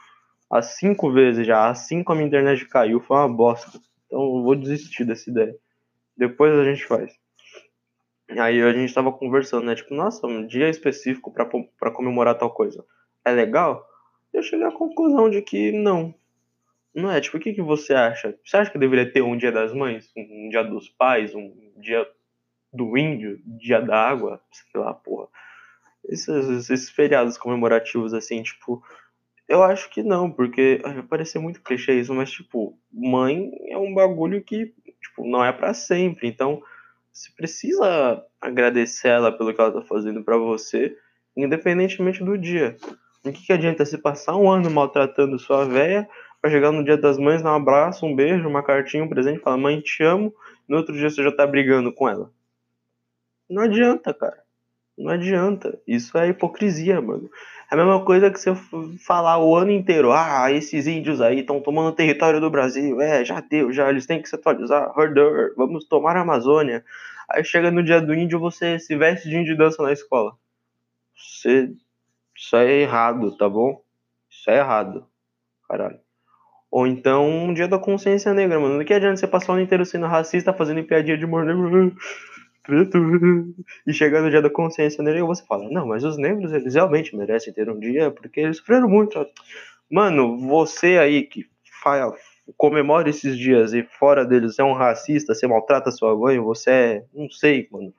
há 0.50 0.62
cinco 0.62 1.12
vezes 1.12 1.46
já, 1.46 1.70
assim 1.70 2.04
como 2.04 2.16
a 2.16 2.18
minha 2.18 2.28
internet 2.28 2.66
caiu, 2.68 3.00
foi 3.02 3.18
uma 3.18 3.30
bosta. 3.30 3.80
Então 4.06 4.22
eu 4.22 4.44
vou 4.44 4.56
desistir 4.56 5.06
dessa 5.06 5.30
ideia. 5.30 5.56
Depois 6.16 6.54
a 6.54 6.64
gente 6.64 6.86
faz. 6.86 7.18
Aí 8.30 8.62
a 8.62 8.74
gente 8.74 8.94
tava 8.94 9.12
conversando, 9.12 9.66
né? 9.66 9.76
Tipo, 9.76 9.96
nossa, 9.96 10.28
um 10.28 10.46
dia 10.46 10.70
específico 10.70 11.34
para 11.34 11.92
comemorar 11.92 12.38
tal 12.38 12.52
coisa. 12.52 12.86
É 13.26 13.32
legal? 13.32 13.88
eu 14.32 14.44
cheguei 14.44 14.66
à 14.66 14.72
conclusão 14.72 15.30
de 15.30 15.42
que 15.42 15.72
não. 15.72 16.14
Não 16.94 17.12
é, 17.12 17.20
tipo, 17.22 17.38
o 17.38 17.40
que, 17.40 17.54
que 17.54 17.62
você 17.62 17.94
acha? 17.94 18.38
Você 18.44 18.58
acha 18.58 18.72
que 18.72 18.78
deveria 18.78 19.12
ter 19.12 19.22
um 19.22 19.38
dia 19.38 19.52
das 19.52 19.74
mães, 19.74 20.12
um 20.16 20.50
dia 20.50 20.64
dos 20.64 20.90
pais, 20.90 21.34
um 21.34 21.52
dia 21.78 22.08
do 22.72 22.98
índio, 22.98 23.40
dia 23.46 23.82
da 23.82 24.10
água, 24.10 24.42
sei 24.52 24.82
lá, 24.82 24.94
porra. 24.94 25.28
Esses, 26.08 26.70
esses 26.70 26.90
feriados 26.90 27.38
comemorativos, 27.38 28.14
assim, 28.14 28.42
tipo, 28.42 28.84
eu 29.48 29.64
acho 29.64 29.90
que 29.90 30.04
não, 30.04 30.32
porque 30.32 30.80
vai 30.84 31.04
parecer 31.04 31.40
muito 31.40 31.62
clichê 31.62 32.00
isso, 32.00 32.14
mas, 32.14 32.32
tipo, 32.32 32.78
mãe 32.92 33.52
é 33.68 33.78
um 33.78 33.94
bagulho 33.94 34.44
que, 34.44 34.74
tipo, 35.02 35.28
não 35.28 35.44
é 35.44 35.52
para 35.52 35.74
sempre. 35.74 36.28
Então, 36.28 36.62
você 37.12 37.32
precisa 37.36 38.24
agradecer 38.40 39.10
ela 39.10 39.32
pelo 39.32 39.54
que 39.54 39.60
ela 39.60 39.72
tá 39.72 39.82
fazendo 39.82 40.24
para 40.24 40.38
você, 40.38 40.96
independentemente 41.36 42.24
do 42.24 42.38
dia. 42.38 42.78
O 43.26 43.32
que, 43.32 43.48
que 43.48 43.54
adianta 43.54 43.86
se 43.86 43.98
passar 43.98 44.38
um 44.38 44.50
ano 44.50 44.70
maltratando 44.70 45.38
sua 45.38 45.66
véia 45.66 46.08
para 46.42 46.52
chegar 46.52 46.72
no 46.72 46.84
dia 46.84 46.96
das 46.96 47.18
mães, 47.18 47.42
dar 47.42 47.52
um 47.52 47.56
abraço, 47.56 48.06
um 48.06 48.16
beijo, 48.16 48.48
uma 48.48 48.64
cartinha, 48.64 49.04
um 49.04 49.10
presente, 49.10 49.40
falar 49.40 49.58
mãe 49.58 49.82
te 49.82 50.04
amo, 50.04 50.34
no 50.68 50.78
outro 50.78 50.96
dia 50.96 51.10
você 51.10 51.22
já 51.22 51.32
tá 51.32 51.46
brigando 51.46 51.92
com 51.92 52.08
ela? 52.08 52.32
Não 53.50 53.64
adianta, 53.64 54.14
cara. 54.14 54.44
Não 54.98 55.12
adianta. 55.12 55.80
Isso 55.88 56.18
é 56.18 56.28
hipocrisia, 56.28 57.02
mano. 57.02 57.30
É 57.72 57.76
a 57.76 57.78
mesma 57.78 58.04
coisa 58.04 58.30
que 58.30 58.40
você 58.40 58.54
falar 59.06 59.38
o 59.38 59.56
ano 59.56 59.72
inteiro, 59.72 60.12
ah, 60.12 60.52
esses 60.52 60.88
índios 60.88 61.22
aí 61.22 61.40
estão 61.40 61.62
tomando 61.62 61.96
território 61.96 62.42
do 62.42 62.50
Brasil, 62.50 63.00
é, 63.00 63.24
já 63.24 63.40
deu, 63.42 63.72
já, 63.72 63.90
eles 63.90 64.06
têm 64.06 64.22
que 64.22 64.28
se 64.28 64.36
atualizar, 64.36 64.92
Herder, 64.98 65.54
vamos 65.56 65.86
tomar 65.86 66.18
a 66.18 66.22
Amazônia. 66.22 66.84
Aí 67.30 67.44
chega 67.44 67.70
no 67.70 67.84
dia 67.84 68.02
do 68.02 68.14
índio, 68.14 68.40
você 68.40 68.80
se 68.80 68.96
veste 68.98 69.30
de 69.30 69.38
índio 69.38 69.54
e 69.54 69.58
dança 69.58 69.82
na 69.84 69.94
escola. 69.94 70.36
Você... 71.16 71.72
Isso 72.36 72.56
é 72.56 72.82
errado, 72.82 73.38
tá 73.38 73.48
bom? 73.48 73.82
Isso 74.30 74.50
é 74.50 74.58
errado. 74.58 75.06
Caralho. 75.68 76.00
Ou 76.72 76.88
então 76.88 77.28
um 77.28 77.54
dia 77.54 77.68
da 77.68 77.80
consciência 77.80 78.34
negra, 78.34 78.60
mano. 78.60 78.78
Não 78.78 78.86
que 78.86 78.94
adianta 78.94 79.18
você 79.18 79.28
passar 79.28 79.52
o 79.52 79.56
ano 79.56 79.64
inteiro 79.64 79.86
sendo 79.86 80.06
racista, 80.06 80.54
fazendo 80.54 80.84
piadinha 80.84 81.18
de 81.18 81.26
humor 81.26 81.46
negro. 81.46 81.96
E 83.88 83.94
chegando 83.94 84.26
no 84.26 84.30
dia 84.30 84.42
da 84.42 84.50
consciência 84.50 85.04
negra, 85.04 85.26
você 85.26 85.46
fala, 85.46 85.70
não, 85.70 85.88
mas 85.88 86.04
os 86.04 86.18
negros, 86.18 86.52
eles 86.54 86.76
realmente 86.76 87.16
merecem 87.16 87.54
ter 87.54 87.70
um 87.70 87.80
dia, 87.80 88.12
porque 88.12 88.40
eles 88.42 88.58
sofreram 88.58 88.88
muito. 88.88 89.26
Mano, 89.90 90.38
você 90.38 90.98
aí 90.98 91.24
que 91.24 91.46
faz, 91.82 92.14
comemora 92.58 93.10
esses 93.10 93.38
dias 93.38 93.74
e 93.74 93.84
fora 93.84 94.26
deles 94.26 94.60
é 94.60 94.64
um 94.64 94.74
racista, 94.74 95.34
você 95.34 95.48
maltrata 95.48 95.92
sua 95.92 96.16
mãe, 96.16 96.40
você 96.40 96.70
é, 96.72 97.06
não 97.14 97.30
sei, 97.30 97.68
mano. 97.72 97.94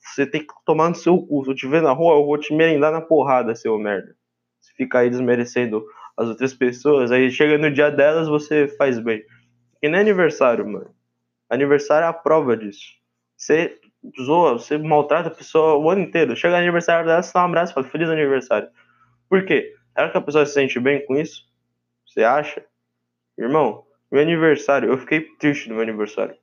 Você 0.00 0.24
tem 0.26 0.40
que 0.40 0.54
tomar 0.64 0.88
no 0.88 0.94
seu 0.94 1.18
cu. 1.18 1.44
Se 1.44 1.50
eu 1.50 1.54
te 1.54 1.66
ver 1.66 1.82
na 1.82 1.92
rua, 1.92 2.14
eu 2.14 2.24
vou 2.24 2.38
te 2.38 2.54
merendar 2.54 2.92
na 2.92 3.00
porrada, 3.00 3.54
seu 3.54 3.76
merda. 3.78 4.14
Se 4.60 4.72
ficar 4.74 5.00
aí 5.00 5.10
desmerecendo 5.10 5.84
as 6.16 6.28
outras 6.28 6.54
pessoas, 6.54 7.10
aí 7.10 7.30
chega 7.30 7.58
no 7.58 7.70
dia 7.70 7.90
delas, 7.90 8.28
você 8.28 8.68
faz 8.68 8.98
bem. 8.98 9.22
Que 9.80 9.88
nem 9.88 10.00
aniversário, 10.00 10.66
mano. 10.66 10.94
Aniversário 11.50 12.06
é 12.06 12.08
a 12.08 12.12
prova 12.12 12.56
disso. 12.56 12.94
Você 13.36 13.78
zoa, 14.20 14.54
você 14.54 14.78
maltrata 14.78 15.28
a 15.28 15.34
pessoa 15.34 15.76
o 15.76 15.90
ano 15.90 16.02
inteiro. 16.02 16.36
Chega 16.36 16.54
no 16.54 16.62
aniversário 16.62 17.06
dela, 17.06 17.22
você 17.22 17.32
dá 17.32 17.42
um 17.42 17.46
abraço 17.46 17.72
e 17.72 17.74
fala 17.74 17.86
feliz 17.86 18.08
aniversário. 18.08 18.68
Por 19.28 19.44
quê? 19.44 19.74
Será 19.94 20.10
que 20.10 20.18
a 20.18 20.20
pessoa 20.20 20.46
se 20.46 20.52
sente 20.52 20.78
bem 20.78 21.04
com 21.06 21.16
isso? 21.16 21.46
Você 22.06 22.22
acha? 22.22 22.64
Irmão, 23.38 23.84
meu 24.10 24.22
aniversário, 24.22 24.90
eu 24.90 24.98
fiquei 24.98 25.22
triste 25.38 25.68
no 25.68 25.74
meu 25.74 25.82
aniversário. 25.82 26.36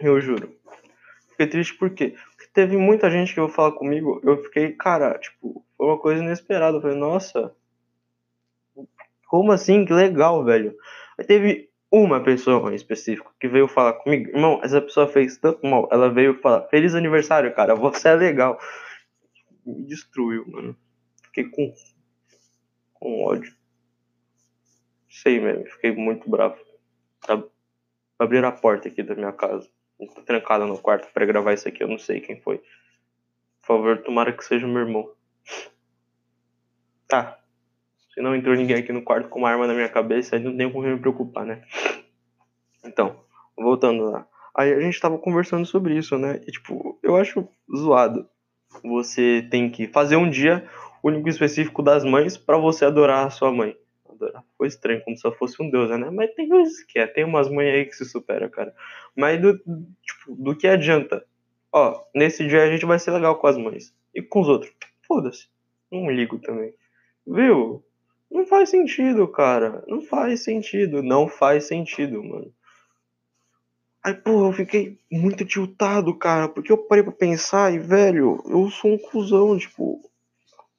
Eu 0.00 0.20
juro. 0.20 0.54
Fiquei 1.30 1.46
triste 1.46 1.74
por 1.74 1.90
quê? 1.90 2.14
Porque 2.36 2.50
teve 2.52 2.76
muita 2.76 3.10
gente 3.10 3.34
que 3.34 3.40
veio 3.40 3.48
falar 3.48 3.72
comigo, 3.72 4.20
eu 4.24 4.42
fiquei, 4.44 4.72
cara, 4.72 5.18
tipo, 5.18 5.64
foi 5.76 5.86
uma 5.86 5.98
coisa 5.98 6.22
inesperada. 6.22 6.78
Eu 6.78 6.80
falei, 6.80 6.96
nossa, 6.96 7.54
como 9.28 9.52
assim? 9.52 9.84
Que 9.84 9.92
legal, 9.92 10.44
velho. 10.44 10.74
Aí 11.18 11.24
teve 11.26 11.68
uma 11.90 12.22
pessoa 12.22 12.72
em 12.72 12.74
específico 12.74 13.34
que 13.38 13.48
veio 13.48 13.68
falar 13.68 13.94
comigo, 13.94 14.30
irmão, 14.30 14.60
essa 14.62 14.80
pessoa 14.80 15.06
fez 15.06 15.36
tanto 15.38 15.64
mal, 15.66 15.88
ela 15.92 16.10
veio 16.10 16.40
falar, 16.40 16.66
feliz 16.68 16.94
aniversário, 16.94 17.54
cara, 17.54 17.74
você 17.74 18.08
é 18.08 18.14
legal. 18.14 18.58
Me 19.64 19.84
destruiu, 19.86 20.44
mano. 20.48 20.76
Fiquei 21.24 21.44
com, 21.44 21.72
com 22.94 23.24
ódio. 23.24 23.54
Sei 25.08 25.40
mesmo, 25.40 25.66
fiquei 25.66 25.92
muito 25.92 26.28
bravo. 26.28 26.56
Abrir 28.18 28.44
a 28.44 28.52
porta 28.52 28.88
aqui 28.88 29.02
da 29.02 29.14
minha 29.14 29.32
casa. 29.32 29.68
Tô 29.98 30.22
trancada 30.22 30.66
no 30.66 30.78
quarto 30.78 31.10
para 31.12 31.24
gravar 31.24 31.54
isso 31.54 31.68
aqui, 31.68 31.82
eu 31.82 31.88
não 31.88 31.98
sei 31.98 32.20
quem 32.20 32.40
foi. 32.40 32.58
Por 32.58 33.66
favor, 33.66 34.02
tomara 34.02 34.32
que 34.32 34.44
seja 34.44 34.66
meu 34.66 34.82
irmão. 34.82 35.12
Tá, 37.08 37.38
se 38.16 38.22
não 38.22 38.34
entrou 38.34 38.56
ninguém 38.56 38.76
aqui 38.76 38.92
no 38.94 39.02
quarto 39.02 39.28
com 39.28 39.40
uma 39.40 39.50
arma 39.50 39.66
na 39.66 39.74
minha 39.74 39.90
cabeça, 39.90 40.36
aí 40.36 40.42
não 40.42 40.56
tem 40.56 40.72
com 40.72 40.80
me 40.80 40.98
preocupar, 40.98 41.44
né? 41.44 41.60
Então, 42.82 43.20
voltando 43.54 44.10
lá. 44.10 44.26
Aí 44.56 44.72
a 44.72 44.80
gente 44.80 44.98
tava 44.98 45.18
conversando 45.18 45.66
sobre 45.66 45.94
isso, 45.98 46.16
né? 46.16 46.40
E, 46.46 46.50
tipo, 46.50 46.98
eu 47.02 47.14
acho 47.14 47.46
zoado. 47.70 48.26
Você 48.82 49.46
tem 49.50 49.70
que 49.70 49.86
fazer 49.88 50.16
um 50.16 50.30
dia 50.30 50.66
único 51.04 51.28
específico 51.28 51.82
das 51.82 52.04
mães 52.04 52.38
para 52.38 52.56
você 52.56 52.86
adorar 52.86 53.26
a 53.26 53.30
sua 53.30 53.52
mãe. 53.52 53.76
Adorar. 54.08 54.42
Foi 54.56 54.66
estranho, 54.66 55.04
como 55.04 55.14
se 55.14 55.26
ela 55.26 55.36
fosse 55.36 55.62
um 55.62 55.68
deus, 55.68 55.90
né? 55.90 56.08
Mas 56.10 56.32
tem 56.34 56.48
coisas 56.48 56.82
que 56.84 56.98
é. 56.98 57.06
Tem 57.06 57.22
umas 57.22 57.50
mães 57.50 57.74
aí 57.74 57.84
que 57.84 57.96
se 57.96 58.06
supera, 58.06 58.48
cara. 58.48 58.74
Mas 59.14 59.38
do, 59.42 59.58
tipo, 59.58 60.34
do 60.38 60.56
que 60.56 60.66
adianta? 60.66 61.22
Ó, 61.70 62.02
nesse 62.14 62.48
dia 62.48 62.62
a 62.62 62.70
gente 62.70 62.86
vai 62.86 62.98
ser 62.98 63.10
legal 63.10 63.36
com 63.36 63.46
as 63.46 63.58
mães. 63.58 63.94
E 64.14 64.22
com 64.22 64.40
os 64.40 64.48
outros? 64.48 64.72
Foda-se. 65.06 65.48
Não 65.92 66.10
ligo 66.10 66.38
também. 66.38 66.72
Viu? 67.26 67.84
Não 68.30 68.46
faz 68.46 68.70
sentido, 68.70 69.26
cara. 69.28 69.84
Não 69.86 70.02
faz 70.02 70.44
sentido. 70.44 71.02
Não 71.02 71.28
faz 71.28 71.64
sentido, 71.64 72.22
mano. 72.22 72.52
Aí, 74.04 74.14
pô, 74.14 74.46
eu 74.46 74.52
fiquei 74.52 75.00
muito 75.10 75.44
tiltado, 75.44 76.14
cara, 76.16 76.48
porque 76.48 76.70
eu 76.70 76.78
parei 76.78 77.02
pra 77.02 77.12
pensar 77.12 77.72
e, 77.74 77.78
velho, 77.80 78.40
eu 78.46 78.70
sou 78.70 78.92
um 78.92 78.98
cuzão, 78.98 79.58
tipo. 79.58 80.00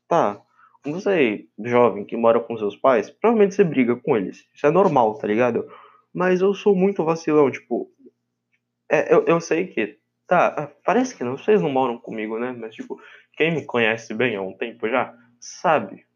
Tá, 0.07 0.41
você 0.85 1.45
jovem 1.59 2.05
que 2.05 2.15
mora 2.15 2.39
com 2.39 2.57
seus 2.57 2.77
pais, 2.77 3.09
provavelmente 3.09 3.55
você 3.55 3.65
briga 3.65 3.97
com 3.97 4.15
eles. 4.15 4.47
Isso 4.53 4.65
é 4.65 4.71
normal, 4.71 5.15
tá 5.15 5.27
ligado? 5.27 5.69
Mas 6.13 6.39
eu 6.39 6.53
sou 6.53 6.73
muito 6.73 7.03
vacilão, 7.03 7.51
tipo. 7.51 7.91
É, 8.89 9.13
eu, 9.13 9.25
eu 9.25 9.41
sei 9.41 9.67
que. 9.67 9.99
Tá, 10.25 10.71
parece 10.85 11.13
que 11.15 11.23
não, 11.23 11.37
vocês 11.37 11.61
não 11.61 11.69
moram 11.69 11.97
comigo, 11.97 12.39
né? 12.39 12.55
Mas, 12.57 12.75
tipo, 12.75 12.97
quem 13.33 13.53
me 13.53 13.65
conhece 13.65 14.13
bem 14.13 14.37
há 14.37 14.41
um 14.41 14.53
tempo 14.53 14.87
já, 14.87 15.13
sabe 15.37 16.07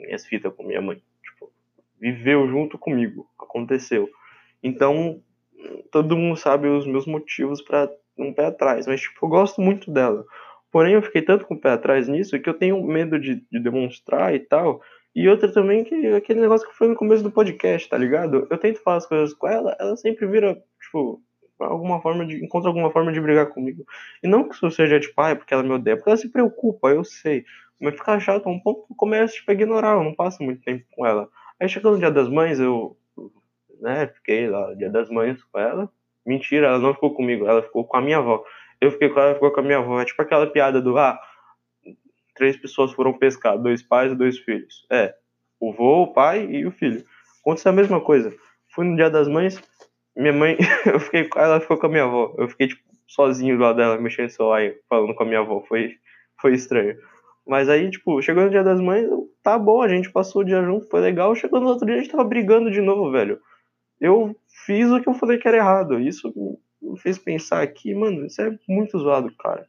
minhas 0.00 0.26
fitas 0.26 0.52
com 0.54 0.62
minha 0.62 0.80
mãe. 0.80 1.00
Tipo, 1.22 1.52
viveu 2.00 2.48
junto 2.48 2.78
comigo, 2.78 3.28
aconteceu. 3.38 4.08
Então, 4.62 5.22
todo 5.90 6.16
mundo 6.16 6.36
sabe 6.36 6.68
os 6.68 6.86
meus 6.86 7.06
motivos 7.06 7.62
para 7.62 7.90
um 8.18 8.32
pé 8.32 8.46
atrás, 8.46 8.86
mas 8.86 9.00
tipo, 9.00 9.24
eu 9.24 9.28
gosto 9.28 9.60
muito 9.60 9.90
dela. 9.90 10.24
Porém, 10.70 10.94
eu 10.94 11.02
fiquei 11.02 11.22
tanto 11.22 11.46
com 11.46 11.54
o 11.54 11.60
pé 11.60 11.70
atrás 11.70 12.08
nisso 12.08 12.38
que 12.40 12.48
eu 12.48 12.54
tenho 12.54 12.82
medo 12.82 13.18
de, 13.18 13.36
de 13.50 13.60
demonstrar 13.60 14.34
e 14.34 14.40
tal. 14.40 14.82
E 15.14 15.28
outra 15.28 15.50
também 15.50 15.82
que 15.82 16.06
aquele 16.08 16.40
negócio 16.40 16.68
que 16.68 16.76
foi 16.76 16.88
no 16.88 16.94
começo 16.94 17.22
do 17.22 17.30
podcast, 17.30 17.88
tá 17.88 17.96
ligado? 17.96 18.46
Eu 18.50 18.58
tento 18.58 18.82
falar 18.82 18.98
as 18.98 19.06
coisas 19.06 19.32
com 19.34 19.48
ela, 19.48 19.76
ela 19.80 19.96
sempre 19.96 20.26
vira, 20.26 20.62
tipo, 20.80 21.22
alguma 21.58 22.00
forma 22.00 22.24
de. 22.26 22.44
encontra 22.44 22.68
alguma 22.68 22.90
forma 22.90 23.12
de 23.12 23.20
brigar 23.20 23.46
comigo. 23.46 23.84
E 24.22 24.28
não 24.28 24.48
que 24.48 24.54
isso 24.54 24.70
seja 24.70 25.00
tipo, 25.00 25.20
ah, 25.20 25.30
é 25.30 25.34
porque 25.34 25.52
ela 25.52 25.62
me 25.62 25.72
odeia, 25.72 25.96
porque 25.96 26.10
ela 26.10 26.16
se 26.16 26.28
preocupa, 26.28 26.88
eu 26.90 27.04
sei. 27.04 27.44
Mas 27.80 27.94
fica 27.94 28.18
chato 28.18 28.48
um 28.48 28.58
pouco, 28.58 28.94
começo 28.94 29.34
tipo, 29.34 29.50
a 29.50 29.54
ignorar, 29.54 29.92
eu 29.96 30.04
não 30.04 30.14
passo 30.14 30.42
muito 30.42 30.62
tempo 30.62 30.84
com 30.90 31.06
ela. 31.06 31.28
Aí 31.60 31.68
chegou 31.68 31.92
no 31.92 31.98
dia 31.98 32.10
das 32.10 32.28
mães, 32.28 32.58
eu 32.58 32.96
né, 33.80 34.08
fiquei 34.08 34.48
lá, 34.48 34.74
dia 34.74 34.90
das 34.90 35.08
mães 35.08 35.42
com 35.44 35.58
ela. 35.58 35.90
Mentira, 36.26 36.66
ela 36.66 36.78
não 36.78 36.94
ficou 36.94 37.14
comigo, 37.14 37.46
ela 37.46 37.62
ficou 37.62 37.84
com 37.84 37.96
a 37.96 38.00
minha 38.00 38.18
avó. 38.18 38.44
Eu 38.80 38.90
fiquei 38.90 39.08
com 39.08 39.20
ela, 39.20 39.34
ficou 39.34 39.50
com 39.50 39.60
a 39.60 39.62
minha 39.62 39.78
avó. 39.78 40.00
É 40.00 40.04
tipo 40.04 40.20
aquela 40.20 40.46
piada 40.46 40.80
do, 40.80 40.96
ah, 40.98 41.18
três 42.34 42.56
pessoas 42.56 42.92
foram 42.92 43.12
pescar, 43.12 43.58
dois 43.58 43.82
pais 43.82 44.12
e 44.12 44.14
dois 44.14 44.38
filhos. 44.38 44.86
É, 44.90 45.14
o 45.60 45.72
vô, 45.72 46.02
o 46.02 46.12
pai 46.12 46.44
e 46.46 46.66
o 46.66 46.70
filho. 46.70 47.04
Aconteceu 47.40 47.72
a 47.72 47.74
mesma 47.74 48.00
coisa. 48.00 48.32
Fui 48.68 48.86
no 48.86 48.96
dia 48.96 49.10
das 49.10 49.26
mães, 49.26 49.60
minha 50.18 50.32
mãe, 50.32 50.56
eu 50.86 51.00
fiquei 51.00 51.28
ela, 51.36 51.60
ficou 51.60 51.78
com 51.78 51.86
a 51.86 51.88
minha 51.88 52.04
avó. 52.04 52.34
Eu 52.36 52.48
fiquei, 52.48 52.68
tipo, 52.68 52.82
sozinho 53.06 53.56
do 53.56 53.62
lado 53.62 53.76
dela, 53.76 53.98
mexendo 53.98 54.26
no 54.26 54.30
celular 54.30 54.72
falando 54.88 55.14
com 55.14 55.22
a 55.22 55.26
minha 55.26 55.40
avó. 55.40 55.62
Foi, 55.68 55.94
foi 56.40 56.54
estranho. 56.54 56.96
Mas 57.46 57.68
aí, 57.68 57.90
tipo, 57.90 58.20
chegou 58.20 58.44
no 58.44 58.50
dia 58.50 58.62
das 58.62 58.80
mães, 58.80 59.08
tá 59.42 59.58
bom, 59.58 59.80
a 59.80 59.88
gente 59.88 60.10
passou 60.10 60.42
o 60.42 60.44
dia 60.44 60.62
junto, 60.62 60.88
foi 60.88 61.00
legal. 61.00 61.34
Chegou 61.34 61.60
no 61.60 61.68
outro 61.68 61.86
dia, 61.86 61.94
a 61.94 61.98
gente 61.98 62.10
tava 62.10 62.24
brigando 62.24 62.70
de 62.70 62.80
novo, 62.80 63.10
velho. 63.10 63.40
Eu 64.00 64.36
fiz 64.66 64.90
o 64.90 65.00
que 65.00 65.08
eu 65.08 65.14
falei 65.14 65.38
que 65.38 65.48
era 65.48 65.56
errado. 65.56 65.98
Isso 65.98 66.32
me 66.82 66.98
fez 66.98 67.18
pensar 67.18 67.62
aqui, 67.62 67.94
mano, 67.94 68.26
isso 68.26 68.40
é 68.42 68.56
muito 68.68 68.98
zoado, 68.98 69.32
cara. 69.36 69.66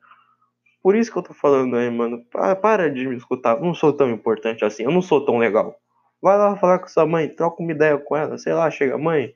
Por 0.81 0.95
isso 0.95 1.11
que 1.11 1.17
eu 1.17 1.23
tô 1.23 1.33
falando 1.33 1.75
aí, 1.75 1.89
mano. 1.89 2.23
Para 2.31 2.89
de 2.89 3.07
me 3.07 3.15
escutar. 3.15 3.57
Eu 3.57 3.63
não 3.63 3.73
sou 3.73 3.91
tão 3.93 4.09
importante 4.09 4.63
assim. 4.63 4.83
Eu 4.83 4.91
não 4.91 5.01
sou 5.01 5.23
tão 5.23 5.37
legal. 5.37 5.75
Vai 6.21 6.37
lá 6.37 6.55
falar 6.55 6.79
com 6.79 6.87
sua 6.87 7.05
mãe, 7.05 7.29
troca 7.29 7.61
uma 7.61 7.71
ideia 7.71 7.97
com 7.97 8.15
ela. 8.15 8.37
Sei 8.37 8.53
lá, 8.53 8.69
chega, 8.71 8.97
mãe. 8.97 9.33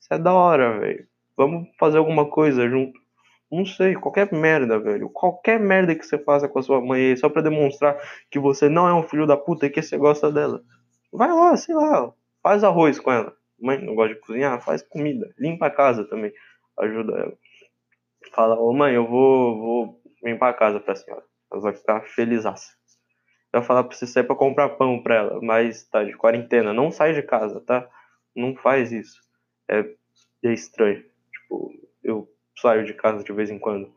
Isso 0.00 0.12
é 0.14 0.18
da 0.18 0.32
hora, 0.32 0.80
velho. 0.80 1.06
Vamos 1.36 1.68
fazer 1.78 1.98
alguma 1.98 2.28
coisa 2.28 2.68
junto. 2.68 2.98
Não 3.50 3.64
sei, 3.64 3.94
qualquer 3.94 4.32
merda, 4.32 4.78
velho. 4.78 5.10
Qualquer 5.10 5.58
merda 5.58 5.94
que 5.94 6.06
você 6.06 6.18
faça 6.18 6.48
com 6.48 6.58
a 6.58 6.62
sua 6.62 6.80
mãe 6.80 7.16
só 7.16 7.28
pra 7.28 7.42
demonstrar 7.42 8.00
que 8.30 8.38
você 8.38 8.68
não 8.68 8.88
é 8.88 8.94
um 8.94 9.02
filho 9.02 9.26
da 9.26 9.36
puta 9.36 9.66
e 9.66 9.70
que 9.70 9.82
você 9.82 9.96
gosta 9.96 10.30
dela. 10.30 10.62
Vai 11.12 11.28
lá, 11.28 11.56
sei 11.56 11.74
lá, 11.74 12.12
faz 12.42 12.62
arroz 12.62 12.98
com 13.00 13.10
ela. 13.10 13.34
Mãe 13.60 13.78
não 13.84 13.94
gosta 13.94 14.14
de 14.14 14.20
cozinhar? 14.20 14.62
Faz 14.62 14.82
comida. 14.82 15.32
Limpa 15.38 15.66
a 15.66 15.70
casa 15.70 16.04
também. 16.04 16.32
Ajuda 16.78 17.12
ela. 17.12 17.32
Fala, 18.32 18.58
ô 18.58 18.72
mãe, 18.72 18.94
eu 18.94 19.06
vou, 19.06 19.58
vou 19.58 20.00
limpar 20.22 20.50
a 20.50 20.54
casa 20.54 20.78
pra 20.78 20.94
senhora. 20.94 21.24
Ela 21.52 21.60
vai 21.60 21.74
ficar 21.74 22.02
felizaça. 22.02 22.72
Vai 23.52 23.62
falar 23.62 23.82
pra 23.84 23.96
você 23.96 24.06
sair 24.06 24.24
pra 24.24 24.36
comprar 24.36 24.68
pão 24.70 25.02
pra 25.02 25.16
ela, 25.16 25.40
mas 25.42 25.82
tá 25.88 26.04
de 26.04 26.16
quarentena. 26.16 26.72
Não 26.72 26.92
sai 26.92 27.12
de 27.12 27.22
casa, 27.22 27.60
tá? 27.60 27.88
Não 28.34 28.54
faz 28.54 28.92
isso. 28.92 29.20
É, 29.70 30.48
é 30.48 30.52
estranho. 30.52 31.04
Tipo, 31.32 31.72
eu 32.02 32.28
saio 32.56 32.84
de 32.84 32.92
casa 32.94 33.22
de 33.22 33.32
vez 33.32 33.50
em 33.50 33.58
quando. 33.58 33.92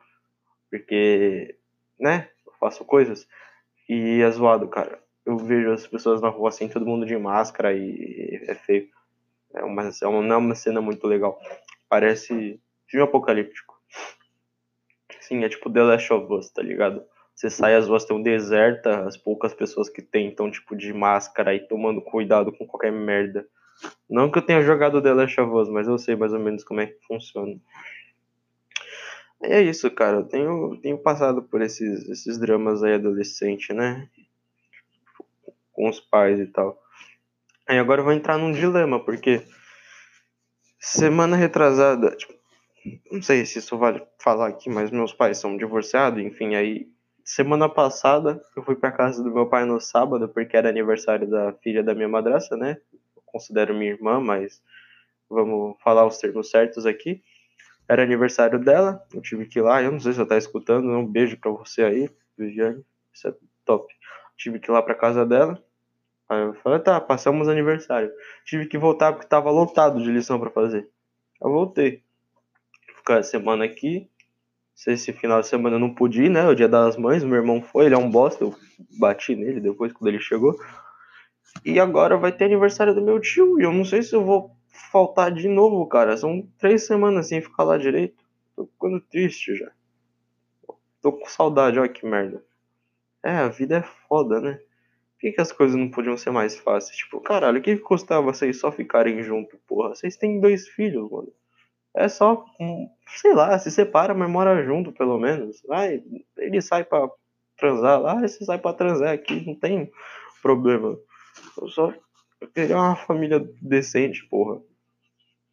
Porque, 0.69 1.57
né? 1.99 2.29
Eu 2.45 2.53
faço 2.59 2.85
coisas. 2.85 3.27
E 3.89 4.21
é 4.21 4.31
zoado, 4.31 4.67
cara. 4.67 5.01
Eu 5.25 5.37
vejo 5.37 5.71
as 5.71 5.87
pessoas 5.87 6.21
na 6.21 6.29
rua 6.29 6.49
assim, 6.49 6.67
todo 6.67 6.85
mundo 6.85 7.05
de 7.05 7.17
máscara 7.17 7.73
e 7.73 8.43
é 8.47 8.55
feio. 8.55 8.89
É 9.53 9.63
uma, 9.63 9.83
é 9.83 10.07
uma, 10.07 10.21
não 10.21 10.35
é 10.35 10.37
uma 10.37 10.55
cena 10.55 10.81
muito 10.81 11.07
legal. 11.07 11.39
Parece 11.89 12.59
filme 12.87 13.05
apocalíptico. 13.05 13.79
Sim, 15.19 15.43
é 15.43 15.49
tipo 15.49 15.71
The 15.71 15.81
Last 15.81 16.11
of 16.11 16.33
Us, 16.33 16.49
tá 16.49 16.61
ligado? 16.61 17.03
Você 17.33 17.49
sai 17.49 17.75
as 17.75 17.87
ruas 17.87 18.05
tão 18.05 18.21
deserta, 18.21 19.07
as 19.07 19.17
poucas 19.17 19.53
pessoas 19.53 19.89
que 19.89 20.01
tem 20.01 20.29
estão 20.29 20.51
tipo 20.51 20.75
de 20.75 20.93
máscara 20.93 21.55
e 21.55 21.67
tomando 21.67 22.01
cuidado 22.01 22.51
com 22.51 22.67
qualquer 22.67 22.91
merda. 22.91 23.47
Não 24.09 24.29
que 24.29 24.37
eu 24.37 24.45
tenha 24.45 24.61
jogado 24.61 25.01
The 25.01 25.13
Last 25.13 25.39
of 25.41 25.51
Us, 25.53 25.69
mas 25.69 25.87
eu 25.87 25.97
sei 25.97 26.15
mais 26.15 26.33
ou 26.33 26.39
menos 26.39 26.63
como 26.63 26.81
é 26.81 26.87
que 26.87 26.99
funciona. 27.07 27.59
E 29.41 29.47
é 29.47 29.61
isso, 29.61 29.89
cara. 29.91 30.17
Eu 30.17 30.23
tenho, 30.23 30.77
tenho 30.81 30.97
passado 30.97 31.43
por 31.43 31.61
esses, 31.61 32.07
esses 32.09 32.39
dramas 32.39 32.83
aí 32.83 32.93
adolescente, 32.93 33.73
né? 33.73 34.09
Com 35.71 35.89
os 35.89 35.99
pais 35.99 36.39
e 36.39 36.47
tal. 36.47 36.81
Aí 37.67 37.77
agora 37.79 38.01
eu 38.01 38.05
vou 38.05 38.13
entrar 38.13 38.37
num 38.37 38.51
dilema, 38.51 39.03
porque 39.03 39.43
semana 40.79 41.35
retrasada, 41.35 42.15
tipo, 42.15 42.33
não 43.11 43.21
sei 43.21 43.45
se 43.45 43.59
isso 43.59 43.77
vale 43.77 44.05
falar 44.19 44.47
aqui, 44.47 44.69
mas 44.69 44.91
meus 44.91 45.13
pais 45.13 45.37
são 45.37 45.55
divorciados, 45.55 46.21
enfim, 46.21 46.55
aí 46.55 46.87
semana 47.23 47.69
passada 47.69 48.43
eu 48.55 48.63
fui 48.63 48.75
para 48.75 48.91
casa 48.91 49.23
do 49.23 49.33
meu 49.33 49.47
pai 49.47 49.65
no 49.65 49.79
sábado 49.79 50.27
porque 50.27 50.57
era 50.57 50.67
aniversário 50.67 51.29
da 51.29 51.53
filha 51.53 51.81
da 51.81 51.95
minha 51.95 52.09
madraça, 52.09 52.57
né? 52.57 52.77
Considero 53.33 53.73
minha 53.73 53.91
irmã, 53.91 54.19
mas 54.19 54.61
vamos 55.27 55.75
falar 55.83 56.05
os 56.05 56.19
termos 56.19 56.51
certos 56.51 56.85
aqui. 56.85 57.23
Era 57.89 58.03
aniversário 58.03 58.59
dela, 58.59 59.03
eu 59.11 59.21
tive 59.21 59.47
que 59.47 59.57
ir 59.57 59.63
lá, 59.63 59.81
eu 59.81 59.91
não 59.91 59.99
sei 59.99 60.13
se 60.13 60.19
você 60.19 60.25
tá 60.25 60.37
escutando, 60.37 60.87
um 60.87 61.05
beijo 61.05 61.35
para 61.37 61.49
você 61.49 61.83
aí, 61.83 62.09
Viviane, 62.37 62.85
isso 63.11 63.27
é 63.27 63.33
top. 63.65 63.91
tive 64.37 64.59
que 64.59 64.69
ir 64.69 64.71
lá 64.71 64.83
para 64.83 64.93
casa 64.93 65.25
dela. 65.25 65.61
Aí 66.29 66.43
eu 66.43 66.53
falei, 66.55 66.79
tá, 66.79 67.01
passamos 67.01 67.49
aniversário. 67.49 68.11
Tive 68.45 68.67
que 68.67 68.77
voltar 68.77 69.11
porque 69.11 69.27
tava 69.27 69.49
lotado 69.49 70.01
de 70.01 70.11
lição 70.11 70.39
para 70.39 70.51
fazer. 70.51 70.87
Eu 71.41 71.49
voltei. 71.49 72.03
Ficar 72.97 73.17
a 73.17 73.23
semana 73.23 73.65
aqui, 73.65 74.07
esse 74.87 75.11
final 75.11 75.41
de 75.41 75.47
semana 75.47 75.75
eu 75.75 75.79
não 75.79 75.93
pude 75.93 76.23
ir, 76.23 76.29
né? 76.29 76.47
O 76.47 76.55
dia 76.55 76.69
das 76.69 76.95
mães, 76.95 77.23
meu 77.23 77.37
irmão 77.37 77.61
foi, 77.61 77.87
ele 77.87 77.95
é 77.95 77.97
um 77.97 78.09
bosta, 78.09 78.43
eu 78.43 78.55
bati 78.99 79.35
nele 79.35 79.59
depois 79.59 79.91
quando 79.91 80.07
ele 80.07 80.19
chegou. 80.19 80.55
E 81.65 81.79
agora 81.79 82.17
vai 82.17 82.31
ter 82.31 82.45
aniversário 82.45 82.93
do 82.93 83.01
meu 83.01 83.19
tio, 83.19 83.59
e 83.59 83.63
eu 83.63 83.71
não 83.71 83.85
sei 83.85 84.01
se 84.01 84.15
eu 84.15 84.23
vou 84.23 84.51
faltar 84.91 85.31
de 85.31 85.47
novo, 85.47 85.85
cara. 85.87 86.17
São 86.17 86.47
três 86.57 86.85
semanas 86.85 87.27
sem 87.27 87.41
ficar 87.41 87.63
lá 87.63 87.77
direito. 87.77 88.23
Tô 88.55 88.65
ficando 88.65 88.99
triste 88.99 89.55
já. 89.55 89.71
Tô 91.01 91.11
com 91.11 91.25
saudade, 91.25 91.79
olha 91.79 91.89
que 91.89 92.05
merda. 92.05 92.43
É, 93.23 93.37
a 93.37 93.47
vida 93.47 93.77
é 93.77 93.81
foda, 94.07 94.41
né? 94.41 94.53
Por 94.53 95.19
que, 95.19 95.31
que 95.31 95.41
as 95.41 95.51
coisas 95.51 95.75
não 95.75 95.89
podiam 95.89 96.17
ser 96.17 96.31
mais 96.31 96.57
fáceis? 96.57 96.97
Tipo, 96.97 97.21
caralho, 97.21 97.59
o 97.59 97.61
que 97.61 97.77
custava 97.77 98.21
vocês 98.21 98.59
só 98.59 98.71
ficarem 98.71 99.23
junto, 99.23 99.57
porra? 99.67 99.95
Vocês 99.95 100.17
têm 100.17 100.39
dois 100.39 100.67
filhos, 100.67 101.09
mano. 101.09 101.31
É 101.95 102.07
só, 102.07 102.43
sei 103.21 103.33
lá, 103.33 103.57
se 103.59 103.69
separa, 103.69 104.13
mas 104.13 104.29
mora 104.29 104.63
junto, 104.63 104.91
pelo 104.91 105.17
menos. 105.19 105.61
Vai, 105.67 106.03
ele 106.37 106.61
sai 106.61 106.83
pra 106.83 107.07
transar 107.57 108.01
lá, 108.01 108.19
você 108.19 108.43
sai 108.43 108.57
pra 108.57 108.73
transar 108.73 109.13
aqui, 109.13 109.45
não 109.45 109.55
tem 109.55 109.91
problema. 110.41 110.97
Eu 111.59 111.67
só 111.69 111.93
queria 112.53 112.75
uma 112.75 112.95
família 112.95 113.39
decente, 113.61 114.25
porra. 114.25 114.61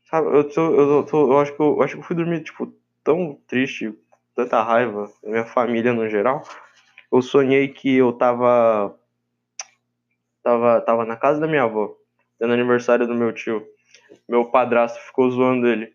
Sabe, 0.04 0.26
eu, 0.36 0.48
tô, 0.48 0.74
eu, 0.74 1.04
tô, 1.04 1.32
eu, 1.32 1.38
acho 1.38 1.54
que 1.54 1.60
eu, 1.60 1.76
eu 1.76 1.82
acho 1.82 1.94
que 1.94 2.00
eu 2.00 2.04
fui 2.04 2.16
dormir, 2.16 2.42
tipo, 2.42 2.72
tão 3.04 3.38
triste, 3.46 3.94
tanta 4.34 4.62
raiva, 4.62 5.10
minha 5.22 5.44
família 5.44 5.92
no 5.92 6.08
geral. 6.08 6.42
Eu 7.12 7.22
sonhei 7.22 7.68
que 7.68 7.96
eu 7.96 8.12
tava. 8.12 8.96
Tava, 10.42 10.80
tava 10.80 11.04
na 11.04 11.16
casa 11.16 11.38
da 11.38 11.46
minha 11.46 11.64
avó, 11.64 11.94
tendo 12.38 12.52
aniversário 12.52 13.06
do 13.06 13.14
meu 13.14 13.32
tio. 13.32 13.64
Meu 14.28 14.46
padrasto 14.46 14.98
ficou 15.00 15.30
zoando 15.30 15.66
ele. 15.66 15.92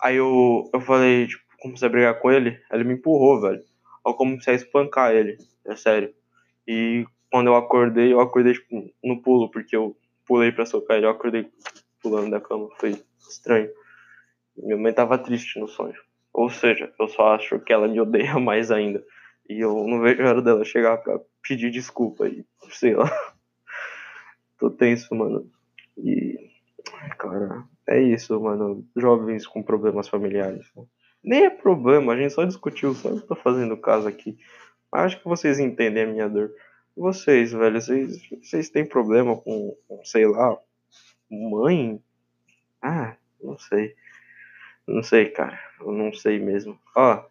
Aí 0.00 0.16
eu, 0.16 0.70
eu 0.72 0.80
falei, 0.80 1.26
tipo, 1.26 1.42
comecei 1.60 1.88
a 1.88 1.90
brigar 1.90 2.20
com 2.20 2.30
ele, 2.30 2.58
ele 2.72 2.84
me 2.84 2.94
empurrou, 2.94 3.40
velho. 3.40 3.60
Eu 4.06 4.14
comecei 4.14 4.54
a 4.54 4.56
espancar 4.56 5.12
ele, 5.12 5.36
é 5.66 5.76
sério. 5.76 6.14
E 6.66 7.04
quando 7.30 7.48
eu 7.48 7.56
acordei, 7.56 8.12
eu 8.12 8.20
acordei, 8.20 8.54
tipo, 8.54 8.90
no 9.02 9.22
pulo, 9.22 9.50
porque 9.50 9.76
eu 9.76 9.96
pulei 10.26 10.52
pra 10.52 10.66
socar 10.66 10.96
ele, 10.96 11.06
eu 11.06 11.10
acordei 11.10 11.50
pulando 12.02 12.30
da 12.30 12.40
cama, 12.40 12.68
foi 12.78 13.02
estranho. 13.28 13.70
Minha 14.56 14.76
mãe 14.76 14.92
tava 14.92 15.18
triste 15.18 15.58
no 15.58 15.68
sonho. 15.68 15.94
Ou 16.32 16.50
seja, 16.50 16.92
eu 16.98 17.08
só 17.08 17.34
acho 17.34 17.58
que 17.60 17.72
ela 17.72 17.88
me 17.88 18.00
odeia 18.00 18.38
mais 18.38 18.70
ainda. 18.70 19.04
E 19.48 19.60
eu 19.60 19.86
não 19.86 20.00
vejo 20.00 20.22
a 20.22 20.28
hora 20.28 20.42
dela 20.42 20.64
chegar 20.64 20.98
pra 20.98 21.18
pedir 21.42 21.70
desculpa 21.70 22.28
e 22.28 22.44
sei 22.70 22.94
lá. 22.94 23.10
Tô 24.58 24.70
tenso, 24.70 25.14
mano. 25.14 25.50
E. 25.96 26.36
Cara, 27.18 27.64
é 27.88 28.00
isso, 28.00 28.38
mano. 28.40 28.84
Jovens 28.96 29.46
com 29.46 29.62
problemas 29.62 30.08
familiares. 30.08 30.70
Nem 31.22 31.46
é 31.46 31.50
problema, 31.50 32.12
a 32.12 32.16
gente 32.16 32.32
só 32.32 32.44
discutiu, 32.44 32.94
só 32.94 33.08
eu 33.10 33.20
tô 33.20 33.34
fazendo 33.34 33.76
caso 33.76 34.06
aqui. 34.06 34.38
Acho 34.92 35.18
que 35.18 35.28
vocês 35.28 35.58
entendem 35.58 36.04
a 36.04 36.06
minha 36.06 36.28
dor. 36.28 36.50
Vocês, 36.98 37.52
velho, 37.52 37.80
vocês, 37.80 38.20
vocês 38.42 38.68
têm 38.70 38.84
problema 38.84 39.36
com, 39.36 39.76
com, 39.86 40.04
sei 40.04 40.26
lá, 40.26 40.58
mãe? 41.30 42.02
Ah, 42.82 43.14
não 43.40 43.56
sei. 43.56 43.94
Não 44.84 45.04
sei, 45.04 45.26
cara. 45.26 45.56
Eu 45.80 45.92
não 45.92 46.12
sei 46.12 46.40
mesmo. 46.40 46.76
Ó, 46.96 47.24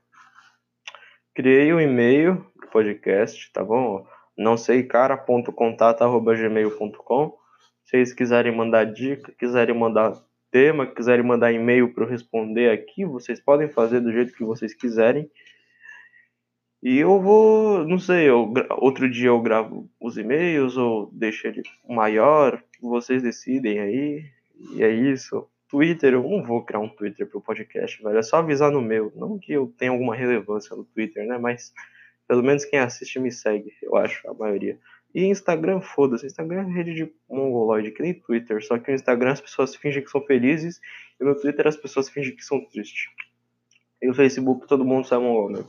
criei 1.35 1.73
um 1.73 1.81
e-mail 1.81 2.49
podcast, 2.71 3.51
tá 3.51 3.61
bom? 3.61 4.07
Não 4.37 4.55
sei 4.55 4.83
cara.contato.gmail.com 4.83 7.37
Se 7.83 7.91
vocês 7.91 8.13
quiserem 8.13 8.55
mandar 8.55 8.85
dica, 8.85 9.33
quiserem 9.33 9.77
mandar 9.77 10.13
tema, 10.49 10.87
quiserem 10.87 11.25
mandar 11.25 11.51
e-mail 11.51 11.93
para 11.93 12.05
eu 12.05 12.09
responder 12.09 12.71
aqui, 12.71 13.03
vocês 13.03 13.41
podem 13.41 13.67
fazer 13.67 13.99
do 13.99 14.13
jeito 14.13 14.31
que 14.31 14.45
vocês 14.45 14.73
quiserem. 14.73 15.29
E 16.81 16.97
eu 16.99 17.19
vou, 17.19 17.85
não 17.87 17.97
sei, 17.97 18.29
eu, 18.29 18.53
outro 18.77 19.09
dia 19.09 19.29
eu 19.29 19.41
gravo 19.41 19.89
os 19.99 20.17
e-mails 20.17 20.77
ou 20.77 21.09
deixo 21.11 21.47
ele 21.47 21.63
maior, 21.87 22.63
vocês 22.81 23.23
decidem 23.23 23.79
aí. 23.79 24.25
E 24.73 24.83
é 24.83 24.91
isso. 24.91 25.47
Twitter, 25.69 26.13
eu 26.13 26.23
não 26.23 26.43
vou 26.43 26.63
criar 26.63 26.79
um 26.79 26.89
Twitter 26.89 27.27
pro 27.27 27.41
podcast, 27.41 28.01
velho. 28.01 28.17
É 28.17 28.21
só 28.21 28.37
avisar 28.37 28.71
no 28.71 28.81
meu. 28.81 29.11
Não 29.15 29.37
que 29.37 29.51
eu 29.51 29.73
tenha 29.77 29.91
alguma 29.91 30.15
relevância 30.15 30.75
no 30.75 30.85
Twitter, 30.85 31.27
né? 31.27 31.37
Mas 31.37 31.73
pelo 32.27 32.43
menos 32.43 32.65
quem 32.65 32.79
assiste 32.79 33.19
me 33.19 33.31
segue, 33.31 33.73
eu 33.81 33.95
acho, 33.95 34.29
a 34.29 34.33
maioria. 34.33 34.77
E 35.13 35.25
Instagram, 35.25 35.81
foda-se. 35.81 36.25
Instagram 36.25 36.69
é 36.69 36.73
rede 36.73 36.93
de 36.93 37.11
mongoloide, 37.29 37.91
que 37.91 38.01
nem 38.01 38.13
Twitter. 38.13 38.63
Só 38.63 38.77
que 38.77 38.89
no 38.89 38.95
Instagram 38.95 39.31
as 39.31 39.41
pessoas 39.41 39.75
fingem 39.75 40.03
que 40.03 40.09
são 40.09 40.21
felizes 40.21 40.79
e 41.19 41.23
no 41.23 41.35
Twitter 41.35 41.67
as 41.67 41.75
pessoas 41.75 42.09
fingem 42.09 42.35
que 42.35 42.43
são 42.43 42.63
tristes. 42.65 43.09
E 44.01 44.07
no 44.07 44.13
Facebook 44.13 44.67
todo 44.67 44.85
mundo 44.85 45.07
sai 45.07 45.19
mongol, 45.19 45.49
né? 45.49 45.63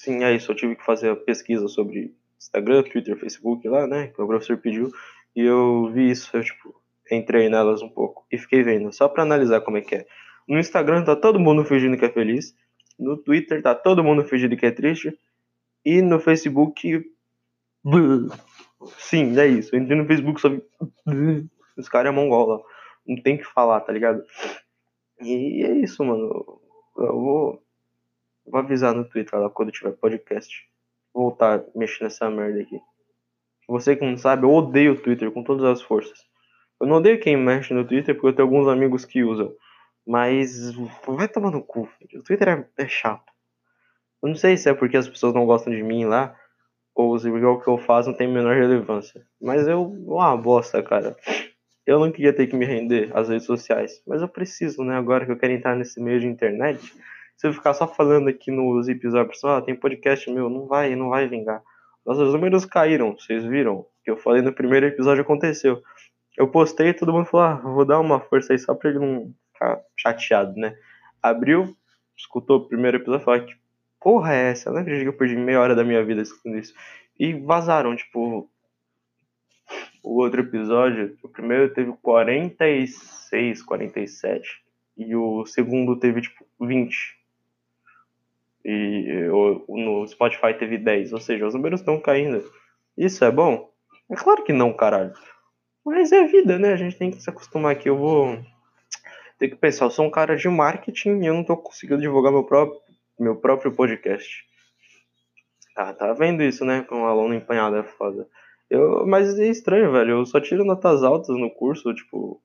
Sim, 0.00 0.24
é 0.24 0.34
isso. 0.34 0.50
Eu 0.50 0.56
tive 0.56 0.76
que 0.76 0.84
fazer 0.84 1.10
a 1.10 1.16
pesquisa 1.16 1.68
sobre 1.68 2.14
Instagram, 2.38 2.82
Twitter, 2.84 3.18
Facebook 3.18 3.68
lá, 3.68 3.86
né? 3.86 4.06
Que 4.06 4.22
o 4.22 4.26
professor 4.26 4.56
pediu. 4.56 4.90
E 5.36 5.42
eu 5.42 5.92
vi 5.92 6.10
isso, 6.10 6.34
eu, 6.34 6.42
tipo, 6.42 6.74
entrei 7.12 7.50
nelas 7.50 7.82
um 7.82 7.88
pouco 7.90 8.24
e 8.32 8.38
fiquei 8.38 8.62
vendo, 8.62 8.90
só 8.94 9.08
para 9.08 9.24
analisar 9.24 9.60
como 9.60 9.76
é 9.76 9.82
que 9.82 9.96
é. 9.96 10.06
No 10.48 10.58
Instagram 10.58 11.04
tá 11.04 11.14
todo 11.14 11.38
mundo 11.38 11.66
fingindo 11.66 11.98
que 11.98 12.06
é 12.06 12.08
feliz. 12.08 12.56
No 12.98 13.14
Twitter 13.18 13.62
tá 13.62 13.74
todo 13.74 14.02
mundo 14.02 14.24
fingindo 14.24 14.56
que 14.56 14.64
é 14.64 14.70
triste. 14.70 15.14
E 15.84 16.00
no 16.00 16.18
Facebook 16.18 17.04
Sim, 18.96 19.38
é 19.38 19.46
isso. 19.48 19.76
Eu 19.76 19.82
entrei 19.82 19.98
no 19.98 20.06
Facebook 20.06 20.40
só. 20.40 20.48
Os 21.76 21.88
caras 21.90 22.10
é 22.10 22.16
mongola. 22.16 22.62
Não 23.06 23.20
tem 23.22 23.36
que 23.36 23.44
falar, 23.44 23.80
tá 23.82 23.92
ligado? 23.92 24.24
E 25.20 25.62
é 25.62 25.72
isso, 25.72 26.02
mano. 26.02 26.58
Eu 26.96 27.20
vou, 27.20 27.62
vou 28.50 28.60
avisar 28.60 28.94
no 28.94 29.04
Twitter 29.04 29.38
lá 29.38 29.48
quando 29.48 29.72
tiver 29.72 29.92
podcast. 29.92 30.68
Voltar 31.14 31.64
mexer 31.74 32.04
nessa 32.04 32.30
merda 32.30 32.60
aqui. 32.60 32.80
Você 33.68 33.94
que 33.96 34.04
não 34.04 34.16
sabe, 34.16 34.44
eu 34.44 34.52
odeio 34.52 34.92
o 34.92 34.96
Twitter 34.96 35.30
com 35.30 35.44
todas 35.44 35.64
as 35.64 35.80
forças. 35.80 36.18
Eu 36.80 36.86
não 36.86 36.96
odeio 36.96 37.20
quem 37.20 37.36
mexe 37.36 37.74
no 37.74 37.86
Twitter 37.86 38.14
porque 38.14 38.28
eu 38.28 38.32
tenho 38.32 38.48
alguns 38.48 38.68
amigos 38.68 39.04
que 39.04 39.22
usam. 39.22 39.52
Mas 40.06 40.72
vai 41.06 41.28
tomar 41.28 41.50
no 41.50 41.62
cu, 41.62 41.86
filho. 41.86 42.20
O 42.20 42.24
Twitter 42.24 42.48
é, 42.48 42.82
é 42.82 42.88
chato. 42.88 43.30
Eu 44.22 44.28
não 44.28 44.36
sei 44.36 44.56
se 44.56 44.68
é 44.68 44.74
porque 44.74 44.96
as 44.96 45.08
pessoas 45.08 45.34
não 45.34 45.46
gostam 45.46 45.72
de 45.72 45.82
mim 45.82 46.04
lá 46.04 46.36
ou 46.94 47.18
se 47.18 47.28
o 47.30 47.60
que 47.60 47.68
eu 47.68 47.78
faço 47.78 48.10
não 48.10 48.16
tem 48.16 48.28
menor 48.28 48.56
relevância. 48.56 49.24
Mas 49.40 49.66
eu, 49.66 49.82
uma 49.82 50.36
bosta, 50.36 50.82
cara. 50.82 51.16
Eu 51.86 51.98
não 51.98 52.12
queria 52.12 52.32
ter 52.32 52.46
que 52.46 52.56
me 52.56 52.66
render 52.66 53.10
às 53.14 53.28
redes 53.28 53.46
sociais, 53.46 54.02
mas 54.06 54.20
eu 54.20 54.28
preciso, 54.28 54.84
né? 54.84 54.96
Agora 54.96 55.24
que 55.24 55.32
eu 55.32 55.38
quero 55.38 55.52
entrar 55.52 55.74
nesse 55.74 56.00
meio 56.00 56.20
de 56.20 56.26
internet, 56.26 56.80
se 57.40 57.46
eu 57.46 57.54
ficar 57.54 57.72
só 57.72 57.88
falando 57.88 58.28
aqui 58.28 58.50
nos 58.50 58.86
episódios, 58.86 59.42
ah, 59.44 59.62
tem 59.62 59.74
podcast 59.74 60.30
meu, 60.30 60.50
não 60.50 60.66
vai, 60.66 60.94
não 60.94 61.08
vai 61.08 61.26
vingar. 61.26 61.62
Nossos 62.04 62.34
números 62.34 62.66
caíram, 62.66 63.16
vocês 63.18 63.42
viram? 63.42 63.76
O 63.76 63.86
que 64.04 64.10
eu 64.10 64.18
falei 64.18 64.42
no 64.42 64.52
primeiro 64.52 64.84
episódio 64.84 65.22
aconteceu. 65.22 65.80
Eu 66.36 66.48
postei 66.48 66.88
e 66.88 66.94
todo 66.94 67.14
mundo 67.14 67.24
falou, 67.24 67.46
ah, 67.46 67.54
vou 67.54 67.86
dar 67.86 67.98
uma 67.98 68.20
força 68.20 68.52
aí 68.52 68.58
só 68.58 68.74
pra 68.74 68.90
ele 68.90 68.98
não 68.98 69.34
ficar 69.54 69.80
chateado, 69.96 70.54
né? 70.60 70.76
Abriu, 71.22 71.74
escutou 72.14 72.58
o 72.58 72.68
primeiro 72.68 72.98
episódio 72.98 73.22
e 73.22 73.24
falou 73.24 73.46
que 73.46 73.56
porra 73.98 74.34
é 74.34 74.50
essa? 74.50 74.68
Eu 74.68 74.74
não 74.74 74.82
acredito 74.82 75.04
que 75.04 75.08
eu 75.08 75.16
perdi 75.16 75.36
meia 75.36 75.62
hora 75.62 75.74
da 75.74 75.82
minha 75.82 76.04
vida 76.04 76.20
escutando 76.20 76.58
isso. 76.58 76.74
E 77.18 77.32
vazaram, 77.32 77.96
tipo, 77.96 78.50
o 80.02 80.20
outro 80.20 80.42
episódio, 80.42 81.16
o 81.22 81.28
primeiro 81.30 81.72
teve 81.72 81.90
46, 82.02 83.62
47, 83.62 84.62
e 84.98 85.16
o 85.16 85.46
segundo 85.46 85.96
teve, 85.96 86.20
tipo, 86.20 86.44
20. 86.60 87.19
E 88.64 89.28
no 89.68 90.06
Spotify 90.06 90.54
teve 90.54 90.78
10, 90.78 91.12
ou 91.12 91.20
seja, 91.20 91.46
os 91.46 91.54
números 91.54 91.80
estão 91.80 92.00
caindo. 92.00 92.44
Isso 92.96 93.24
é 93.24 93.30
bom? 93.30 93.70
É 94.10 94.16
claro 94.16 94.42
que 94.44 94.52
não, 94.52 94.72
caralho. 94.72 95.12
Mas 95.84 96.12
é 96.12 96.26
vida, 96.26 96.58
né? 96.58 96.72
A 96.72 96.76
gente 96.76 96.98
tem 96.98 97.10
que 97.10 97.22
se 97.22 97.30
acostumar 97.30 97.72
aqui. 97.72 97.88
Eu 97.88 97.96
vou 97.96 98.38
ter 99.38 99.48
que 99.48 99.56
pensar, 99.56 99.86
eu 99.86 99.90
sou 99.90 100.04
um 100.04 100.10
cara 100.10 100.36
de 100.36 100.48
marketing 100.48 101.22
e 101.22 101.26
eu 101.26 101.34
não 101.34 101.44
tô 101.44 101.56
conseguindo 101.56 102.02
divulgar 102.02 102.32
meu 102.32 102.44
próprio, 102.44 102.78
meu 103.18 103.36
próprio 103.36 103.72
podcast. 103.72 104.44
Tá, 105.74 105.94
tá 105.94 106.12
vendo 106.12 106.42
isso, 106.42 106.64
né? 106.64 106.82
Com 106.82 106.96
um 106.96 107.06
aluno 107.06 107.34
empanhado 107.34 107.76
é 107.76 107.82
foda. 107.82 108.28
Eu, 108.68 109.06
mas 109.06 109.38
é 109.38 109.46
estranho, 109.46 109.90
velho. 109.90 110.10
Eu 110.10 110.26
só 110.26 110.38
tiro 110.40 110.64
notas 110.64 111.02
altas 111.02 111.36
no 111.36 111.50
curso, 111.50 111.94
tipo, 111.94 112.40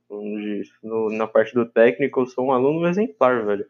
no, 0.82 1.10
na 1.12 1.28
parte 1.28 1.54
do 1.54 1.66
técnico, 1.66 2.22
eu 2.22 2.26
sou 2.26 2.48
um 2.48 2.52
aluno 2.52 2.88
exemplar, 2.88 3.46
velho. 3.46 3.66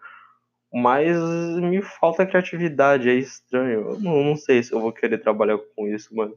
Mas 0.73 1.17
me 1.61 1.81
falta 1.81 2.25
criatividade, 2.25 3.09
é 3.09 3.13
estranho. 3.13 3.91
Eu 3.91 3.99
não, 3.99 4.23
não 4.23 4.35
sei 4.35 4.61
se 4.61 4.73
eu 4.73 4.79
vou 4.79 4.91
querer 4.91 5.19
trabalhar 5.19 5.57
com 5.75 5.87
isso, 5.87 6.15
mano. 6.15 6.35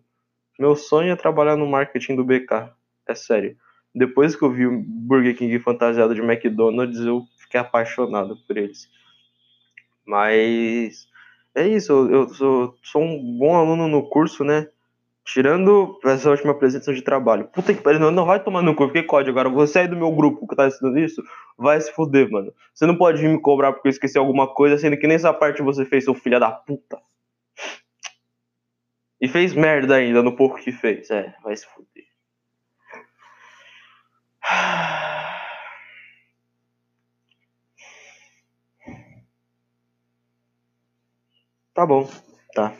Meu 0.58 0.76
sonho 0.76 1.12
é 1.12 1.16
trabalhar 1.16 1.56
no 1.56 1.66
marketing 1.66 2.16
do 2.16 2.24
BK. 2.24 2.72
É 3.06 3.14
sério. 3.14 3.56
Depois 3.94 4.36
que 4.36 4.42
eu 4.42 4.52
vi 4.52 4.66
o 4.66 4.80
Burger 4.80 5.36
King 5.36 5.58
fantasiado 5.58 6.14
de 6.14 6.20
McDonald's, 6.20 7.00
eu 7.00 7.22
fiquei 7.36 7.58
apaixonado 7.58 8.36
por 8.46 8.56
eles. 8.56 8.88
Mas 10.06 11.08
é 11.54 11.66
isso, 11.66 11.92
eu 12.08 12.28
sou, 12.28 12.76
sou 12.82 13.02
um 13.02 13.38
bom 13.38 13.56
aluno 13.56 13.88
no 13.88 14.08
curso, 14.08 14.44
né? 14.44 14.68
Tirando 15.30 16.00
essa 16.06 16.30
última 16.30 16.52
apresentação 16.52 16.94
de 16.94 17.02
trabalho. 17.02 17.48
Puta 17.48 17.74
que 17.74 17.82
pariu, 17.82 18.00
não, 18.00 18.10
não 18.10 18.24
vai 18.24 18.42
tomar 18.42 18.62
no 18.62 18.74
cu, 18.74 18.84
porque 18.86 19.02
código. 19.02 19.38
Agora 19.38 19.54
você 19.54 19.80
aí 19.80 19.88
do 19.88 19.94
meu 19.94 20.10
grupo 20.10 20.48
que 20.48 20.56
tá 20.56 20.66
estudando 20.66 20.98
isso, 20.98 21.22
vai 21.58 21.78
se 21.78 21.92
fuder, 21.92 22.30
mano. 22.30 22.50
Você 22.72 22.86
não 22.86 22.96
pode 22.96 23.22
me 23.22 23.38
cobrar 23.38 23.72
porque 23.74 23.88
eu 23.88 23.90
esqueci 23.90 24.16
alguma 24.16 24.46
coisa, 24.54 24.78
sendo 24.78 24.96
que 24.96 25.06
nem 25.06 25.16
essa 25.16 25.32
parte 25.34 25.60
você 25.60 25.84
fez, 25.84 26.04
seu 26.04 26.14
filho 26.14 26.40
da 26.40 26.50
puta. 26.50 26.98
E 29.20 29.28
fez 29.28 29.52
merda 29.52 29.96
ainda 29.96 30.22
no 30.22 30.34
pouco 30.34 30.56
que 30.56 30.72
fez. 30.72 31.10
É, 31.10 31.34
vai 31.42 31.54
se 31.54 31.66
fuder. 31.66 32.06
Tá 41.74 41.84
bom, 41.86 42.08
tá. 42.54 42.72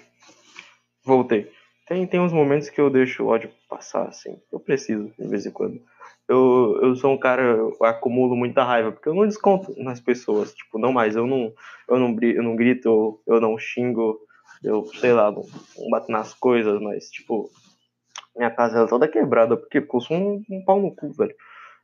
Voltei. 1.04 1.57
Tem, 1.88 2.06
tem 2.06 2.20
uns 2.20 2.32
momentos 2.32 2.68
que 2.68 2.80
eu 2.80 2.90
deixo 2.90 3.24
o 3.24 3.28
ódio 3.28 3.50
passar, 3.68 4.06
assim. 4.08 4.38
Eu 4.52 4.60
preciso, 4.60 5.10
de 5.18 5.26
vez 5.26 5.46
em 5.46 5.50
quando. 5.50 5.80
Eu, 6.28 6.78
eu 6.82 6.94
sou 6.94 7.12
um 7.12 7.18
cara, 7.18 7.42
eu 7.42 7.74
acumulo 7.82 8.36
muita 8.36 8.62
raiva, 8.62 8.92
porque 8.92 9.08
eu 9.08 9.14
não 9.14 9.26
desconto 9.26 9.74
nas 9.82 9.98
pessoas. 9.98 10.52
Tipo, 10.52 10.78
não 10.78 10.92
mais. 10.92 11.16
Eu 11.16 11.26
não, 11.26 11.52
eu 11.88 11.98
não, 11.98 12.16
eu 12.20 12.42
não 12.42 12.54
grito, 12.54 13.20
eu 13.26 13.40
não 13.40 13.56
xingo, 13.56 14.20
eu, 14.62 14.86
sei 15.00 15.12
lá, 15.12 15.32
não, 15.32 15.46
não 15.78 15.90
bato 15.90 16.12
nas 16.12 16.34
coisas, 16.34 16.78
mas, 16.82 17.08
tipo, 17.10 17.50
minha 18.36 18.50
casa 18.50 18.82
é 18.82 18.86
toda 18.86 19.08
quebrada, 19.08 19.56
porque 19.56 19.78
eu 19.78 20.00
sou 20.00 20.16
um, 20.16 20.44
um 20.50 20.64
pau 20.64 20.80
no 20.80 20.94
cu, 20.94 21.10
velho. 21.12 21.34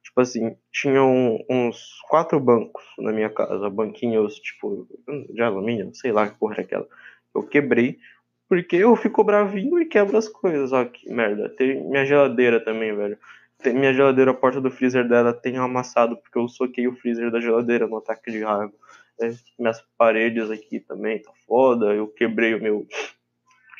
Tipo 0.03 0.21
assim, 0.21 0.55
tinham 0.71 1.39
uns 1.49 1.99
quatro 2.11 2.39
bancos 2.39 2.85
na 2.99 3.11
minha 3.11 3.31
casa, 3.31 3.71
banquinhos, 3.71 4.35
tipo, 4.35 4.87
de 5.31 5.43
alumínio, 5.43 5.95
sei 5.95 6.13
lá 6.13 6.29
que 6.29 6.39
porra 6.39 6.57
é 6.59 6.61
aquela. 6.61 6.87
Eu 7.35 7.43
quebrei, 7.43 7.99
porque 8.49 8.77
eu 8.77 8.95
fico 8.97 9.25
bravinho 9.25 9.81
e 9.81 9.87
quebro 9.87 10.17
as 10.17 10.29
coisas, 10.29 10.73
ó, 10.73 10.85
que 10.85 11.11
merda. 11.11 11.49
Tem 11.49 11.83
minha 11.83 12.05
geladeira 12.05 12.63
também, 12.63 12.95
velho. 12.95 13.19
Tem 13.63 13.73
minha 13.73 13.95
geladeira, 13.95 14.31
a 14.31 14.35
porta 14.35 14.61
do 14.61 14.71
freezer 14.71 15.09
dela 15.09 15.33
tem 15.33 15.57
amassado, 15.57 16.17
porque 16.17 16.39
eu 16.39 16.49
soquei 16.49 16.87
o 16.87 16.95
freezer 16.95 17.31
da 17.31 17.41
geladeira 17.41 17.87
no 17.87 17.97
ataque 17.97 18.31
de 18.31 18.43
raiva. 18.43 18.73
É, 19.21 19.31
minhas 19.59 19.83
paredes 19.97 20.51
aqui 20.51 20.81
também 20.81 21.23
tá 21.23 21.33
foda. 21.47 21.87
Eu 21.95 22.09
quebrei 22.09 22.55
o 22.55 22.63
meu 22.63 22.87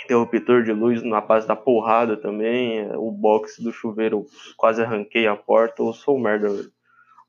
interruptor 0.05 0.63
de 0.63 0.73
luz 0.73 1.03
na 1.03 1.21
base 1.21 1.47
da 1.47 1.57
porrada 1.57 2.17
também. 2.17 2.89
O 2.97 3.11
box 3.11 3.63
do 3.63 3.73
chuveiro 3.73 4.27
quase 4.57 4.83
arranquei 4.83 5.27
a 5.27 5.37
porta. 5.37 5.83
Eu 5.83 5.93
sou 5.93 6.17
um 6.17 6.21
merda, 6.21 6.49
velho. 6.49 6.73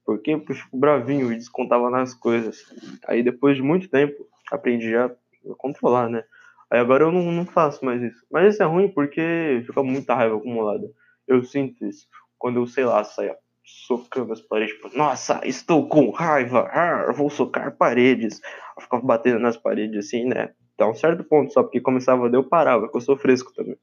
Porque 0.05 0.31
eu 0.31 0.45
fico 0.45 0.77
bravinho 0.77 1.31
e 1.33 1.35
descontava 1.35 1.89
nas 1.89 2.13
coisas. 2.13 2.63
Aí 3.07 3.23
depois 3.23 3.57
de 3.57 3.63
muito 3.63 3.89
tempo, 3.89 4.27
aprendi 4.51 4.95
a 4.95 5.11
controlar, 5.57 6.09
né? 6.09 6.23
Aí 6.71 6.79
agora 6.79 7.03
eu 7.03 7.11
não, 7.11 7.31
não 7.31 7.45
faço 7.45 7.83
mais 7.85 8.01
isso. 8.01 8.25
Mas 8.31 8.53
isso 8.53 8.63
é 8.63 8.65
ruim 8.65 8.87
porque 8.89 9.63
fica 9.65 9.83
muita 9.83 10.15
raiva 10.15 10.37
acumulada. 10.37 10.87
Eu 11.27 11.43
sinto 11.43 11.85
isso. 11.85 12.07
Quando 12.37 12.59
eu, 12.59 12.67
sei 12.67 12.85
lá, 12.85 13.03
saia 13.03 13.35
socando 13.65 14.31
as 14.31 14.41
paredes. 14.41 14.75
Tipo, 14.75 14.95
Nossa, 14.95 15.41
estou 15.43 15.87
com 15.87 16.11
raiva. 16.11 16.69
Ah, 16.71 17.11
vou 17.11 17.29
socar 17.29 17.75
paredes. 17.75 18.39
Eu 18.77 18.83
ficava 18.83 19.03
batendo 19.03 19.39
nas 19.39 19.57
paredes 19.57 20.05
assim, 20.05 20.25
né? 20.25 20.53
Até 20.75 20.85
um 20.85 20.93
certo 20.93 21.23
ponto 21.23 21.51
só, 21.53 21.63
porque 21.63 21.79
começava 21.79 22.27
eu 22.27 22.43
parava, 22.43 22.83
porque 22.83 22.97
eu 22.97 23.01
sou 23.01 23.17
fresco 23.17 23.53
também. 23.53 23.77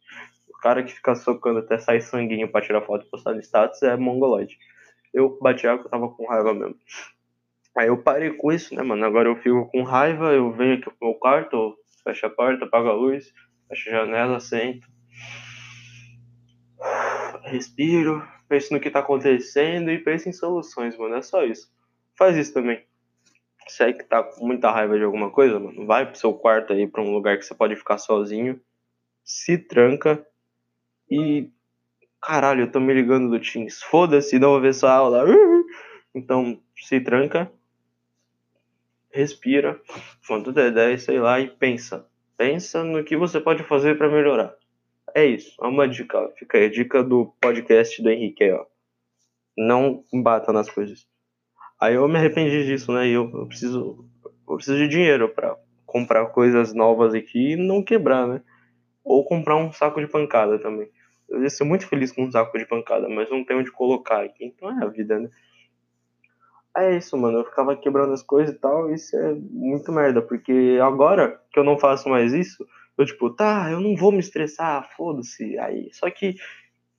O 0.48 0.58
cara 0.58 0.82
que 0.82 0.92
fica 0.92 1.14
socando 1.14 1.58
até 1.58 1.78
sair 1.78 2.00
sanguinho 2.00 2.48
pra 2.48 2.60
tirar 2.60 2.82
foto 2.82 3.04
e 3.06 3.10
postar 3.10 3.34
no 3.34 3.40
status 3.40 3.82
é 3.82 3.96
mongoloide. 3.96 4.58
Eu 5.12 5.38
bati 5.40 5.66
água, 5.66 5.84
eu 5.84 5.90
tava 5.90 6.08
com 6.08 6.26
raiva 6.26 6.54
mesmo. 6.54 6.76
Aí 7.76 7.88
eu 7.88 7.96
parei 7.96 8.30
com 8.30 8.52
isso, 8.52 8.74
né, 8.74 8.82
mano? 8.82 9.04
Agora 9.04 9.28
eu 9.28 9.36
fico 9.36 9.66
com 9.70 9.82
raiva, 9.82 10.32
eu 10.32 10.52
venho 10.52 10.74
aqui 10.74 10.84
pro 10.84 11.08
meu 11.08 11.14
quarto, 11.14 11.74
fecho 12.04 12.26
a 12.26 12.30
porta, 12.30 12.64
apago 12.64 12.88
a 12.88 12.94
luz, 12.94 13.32
fecho 13.68 13.90
a 13.90 13.92
janela, 13.92 14.40
sento. 14.40 14.86
Respiro, 17.44 18.26
penso 18.48 18.72
no 18.72 18.80
que 18.80 18.90
tá 18.90 19.00
acontecendo 19.00 19.90
e 19.90 19.98
penso 19.98 20.28
em 20.28 20.32
soluções, 20.32 20.96
mano. 20.96 21.16
É 21.16 21.22
só 21.22 21.44
isso. 21.44 21.72
Faz 22.16 22.36
isso 22.36 22.52
também. 22.52 22.84
Se 23.68 23.82
aí 23.82 23.94
que 23.94 24.04
tá 24.04 24.22
com 24.22 24.46
muita 24.46 24.70
raiva 24.70 24.98
de 24.98 25.04
alguma 25.04 25.30
coisa, 25.30 25.58
mano, 25.58 25.86
vai 25.86 26.06
pro 26.06 26.18
seu 26.18 26.34
quarto 26.34 26.72
aí, 26.72 26.86
pra 26.86 27.02
um 27.02 27.12
lugar 27.12 27.38
que 27.38 27.44
você 27.44 27.54
pode 27.54 27.76
ficar 27.76 27.98
sozinho, 27.98 28.60
se 29.24 29.56
tranca 29.56 30.24
e. 31.10 31.50
Caralho, 32.20 32.62
eu 32.62 32.70
tô 32.70 32.78
me 32.78 32.94
ligando 32.94 33.30
do 33.30 33.40
Teams. 33.40 33.82
Foda-se, 33.82 34.38
não 34.38 34.50
vou 34.50 34.60
ver 34.60 34.74
sua 34.74 34.92
aula. 34.92 35.24
Então, 36.14 36.60
se 36.76 37.00
tranca, 37.00 37.50
respira, 39.12 39.80
quanto 40.26 40.52
der 40.52 40.72
10, 40.72 41.02
sei 41.02 41.20
lá, 41.20 41.38
e 41.38 41.48
pensa. 41.48 42.06
Pensa 42.36 42.82
no 42.82 43.04
que 43.04 43.16
você 43.16 43.40
pode 43.40 43.62
fazer 43.62 43.96
para 43.96 44.08
melhorar. 44.08 44.54
É 45.14 45.24
isso, 45.26 45.54
é 45.62 45.66
uma 45.66 45.86
dica. 45.86 46.30
Fica 46.38 46.58
aí, 46.58 46.70
dica 46.70 47.02
do 47.04 47.26
podcast 47.40 48.02
do 48.02 48.10
Henrique 48.10 48.44
aí, 48.44 48.52
ó. 48.52 48.64
Não 49.56 50.02
bata 50.12 50.52
nas 50.52 50.70
coisas. 50.70 51.06
Aí 51.78 51.94
eu 51.94 52.08
me 52.08 52.16
arrependi 52.16 52.64
disso, 52.64 52.92
né? 52.92 53.06
E 53.08 53.12
eu, 53.12 53.30
eu 53.34 53.46
preciso, 53.46 54.08
eu 54.48 54.56
preciso 54.56 54.78
de 54.78 54.88
dinheiro 54.88 55.28
para 55.28 55.56
comprar 55.84 56.26
coisas 56.26 56.72
novas 56.72 57.14
aqui 57.14 57.52
e 57.52 57.56
não 57.56 57.82
quebrar, 57.82 58.26
né? 58.26 58.40
Ou 59.04 59.24
comprar 59.24 59.56
um 59.56 59.72
saco 59.72 60.00
de 60.00 60.06
pancada 60.06 60.58
também. 60.58 60.88
Eu 61.28 61.42
ia 61.42 61.50
ser 61.50 61.64
muito 61.64 61.86
feliz 61.86 62.12
com 62.12 62.24
um 62.24 62.30
saco 62.30 62.56
de 62.56 62.66
pancada, 62.66 63.08
mas 63.08 63.28
não 63.30 63.44
tenho 63.44 63.60
onde 63.60 63.70
colocar 63.70 64.22
aqui. 64.22 64.44
Então 64.44 64.70
é 64.70 64.84
a 64.84 64.88
vida, 64.88 65.18
né? 65.18 65.28
É 66.76 66.96
isso, 66.96 67.16
mano. 67.16 67.38
Eu 67.38 67.44
ficava 67.44 67.76
quebrando 67.76 68.12
as 68.12 68.22
coisas 68.22 68.54
e 68.54 68.58
tal. 68.58 68.92
Isso 68.92 69.16
é 69.16 69.34
muito 69.34 69.92
merda, 69.92 70.22
porque 70.22 70.78
agora 70.82 71.40
que 71.52 71.58
eu 71.58 71.64
não 71.64 71.78
faço 71.78 72.08
mais 72.08 72.32
isso, 72.32 72.66
eu 72.96 73.04
tipo, 73.04 73.30
tá, 73.30 73.70
eu 73.70 73.80
não 73.80 73.94
vou 73.96 74.12
me 74.12 74.20
estressar, 74.20 74.88
foda-se. 74.96 75.58
Aí, 75.58 75.90
só 75.92 76.10
que 76.10 76.36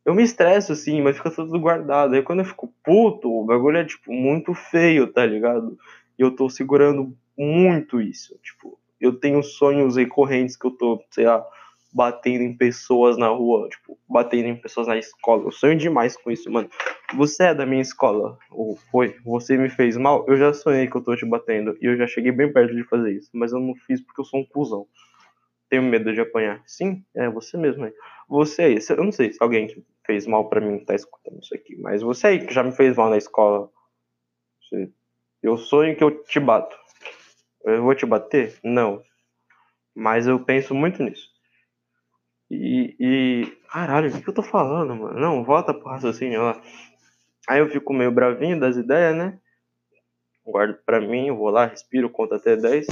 eu 0.06 0.14
me 0.14 0.24
estresso, 0.24 0.76
sim, 0.76 1.02
mas 1.02 1.18
fica 1.18 1.32
tudo 1.32 1.60
guardado. 1.60 2.14
Aí 2.14 2.22
quando 2.22 2.40
eu 2.40 2.46
fico 2.46 2.74
puto, 2.84 3.32
o 3.32 3.46
bagulho 3.46 3.78
é, 3.78 3.86
tipo, 3.86 4.12
muito 4.12 4.54
feio, 4.54 5.12
tá 5.12 5.26
ligado? 5.26 5.78
E 6.20 6.22
eu 6.22 6.36
tô 6.36 6.50
segurando 6.50 7.16
muito 7.38 8.02
isso. 8.02 8.38
Tipo, 8.44 8.78
eu 9.00 9.14
tenho 9.20 9.42
sonhos 9.42 9.96
recorrentes 9.96 10.56
que 10.56 10.68
eu 10.68 10.72
tô, 10.72 11.04
sei 11.12 11.26
lá, 11.26 11.44
batendo 11.94 12.44
em 12.44 12.56
pessoas 12.56 13.18
na 13.18 13.28
rua, 13.28 13.70
tipo, 13.70 13.98
batendo 14.10 14.48
em 14.48 14.56
pessoas 14.56 14.88
na 14.88 14.98
escola. 14.98 15.44
Eu 15.44 15.52
sonho 15.52 15.78
demais 15.78 16.18
com 16.18 16.32
isso, 16.32 16.52
mano. 16.52 16.70
Você 17.16 17.44
é 17.44 17.54
da 17.54 17.66
minha 17.66 17.82
escola, 17.82 18.38
ou 18.50 18.76
foi? 18.92 19.16
Você 19.24 19.58
me 19.58 19.70
fez 19.70 19.98
mal? 19.98 20.26
Eu 20.28 20.36
já 20.38 20.54
sonhei 20.54 20.88
que 20.88 20.96
eu 20.96 21.04
tô 21.04 21.16
te 21.16 21.26
batendo. 21.26 21.78
E 21.82 21.86
eu 21.86 21.96
já 21.96 22.08
cheguei 22.08 22.32
bem 22.32 22.52
perto 22.52 22.76
de 22.76 22.84
fazer 22.84 23.14
isso. 23.14 23.30
Mas 23.34 23.52
eu 23.52 23.60
não 23.60 23.76
fiz 23.76 24.02
porque 24.02 24.22
eu 24.22 24.26
sou 24.26 24.40
um 24.40 24.46
cuzão. 24.46 24.88
Tenho 25.70 25.84
medo 25.84 26.14
de 26.14 26.22
apanhar. 26.22 26.62
Sim, 26.66 27.04
é 27.16 27.30
você 27.30 27.58
mesmo 27.58 27.86
aí. 27.86 27.94
Você 28.28 28.62
aí, 28.64 28.80
eu 28.90 29.04
não 29.04 29.12
sei 29.12 29.32
se 29.32 29.38
alguém 29.42 29.68
fez 30.06 30.26
mal 30.28 30.50
para 30.50 30.62
mim 30.62 30.84
tá 30.84 30.96
escutando 30.96 31.40
isso 31.42 31.56
aqui, 31.56 31.76
mas 31.78 32.02
você 32.02 32.28
aí 32.28 32.46
que 32.46 32.54
já 32.54 32.64
me 32.64 32.72
fez 32.72 32.96
mal 32.96 33.10
na 33.10 33.18
escola, 33.18 33.70
eu 35.42 35.58
sonho 35.58 35.96
que 35.96 36.04
eu 36.04 36.24
te 36.24 36.40
bato. 36.40 36.76
Eu 37.64 37.84
vou 37.84 37.96
te 37.96 38.06
bater? 38.06 38.60
Não. 38.64 39.02
Mas 39.96 40.28
eu 40.28 40.40
penso 40.40 40.74
muito 40.74 41.04
nisso. 41.04 41.30
E, 42.50 42.96
e 43.00 43.46
caralho, 43.72 44.10
o 44.10 44.14
que, 44.14 44.22
que 44.22 44.30
eu 44.30 44.34
tô 44.34 44.44
falando, 44.44 44.96
mano? 44.96 45.20
Não, 45.20 45.44
volta 45.44 45.74
pro 45.74 45.90
raciocínio 45.90 46.42
lá. 46.42 46.62
Aí 47.48 47.60
eu 47.60 47.70
fico 47.70 47.94
meio 47.94 48.12
bravinho 48.12 48.60
das 48.60 48.78
ideias, 48.78 49.16
né? 49.16 49.38
Guardo 50.46 50.78
pra 50.86 51.00
mim, 51.00 51.32
vou 51.32 51.50
lá, 51.50 51.66
respiro, 51.66 52.10
conto 52.10 52.36
até 52.36 52.56
10. 52.56 52.88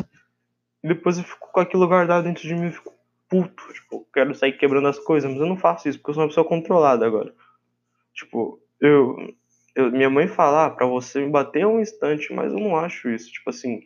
E 0.84 0.88
depois 0.88 1.18
eu 1.18 1.24
fico 1.24 1.52
com 1.52 1.60
aquilo 1.60 1.88
guardado 1.88 2.24
dentro 2.24 2.44
de 2.44 2.54
mim, 2.54 2.66
eu 2.66 2.72
fico 2.72 2.94
puto, 3.30 3.74
tipo, 3.74 4.06
quero 4.14 4.36
sair 4.36 4.54
quebrando 4.58 4.88
as 4.88 5.00
coisas, 5.00 5.30
mas 5.32 5.40
eu 5.40 5.48
não 5.48 5.58
faço 5.58 5.88
isso, 5.88 5.98
porque 5.98 6.12
eu 6.12 6.14
sou 6.16 6.24
uma 6.24 6.30
pessoa 6.30 6.48
controlada 6.48 7.06
agora. 7.06 7.34
Tipo, 8.14 8.62
eu, 8.80 9.16
eu 9.76 9.92
minha 9.92 10.10
mãe 10.10 10.28
fala, 10.28 10.66
ah, 10.66 10.70
pra 10.70 10.86
você 10.86 11.22
me 11.22 11.30
bater 11.30 11.62
é 11.62 11.68
um 11.68 11.80
instante, 11.80 12.34
mas 12.34 12.52
eu 12.52 12.60
não 12.60 12.76
acho 12.76 13.10
isso, 13.10 13.32
tipo 13.32 13.50
assim, 13.50 13.86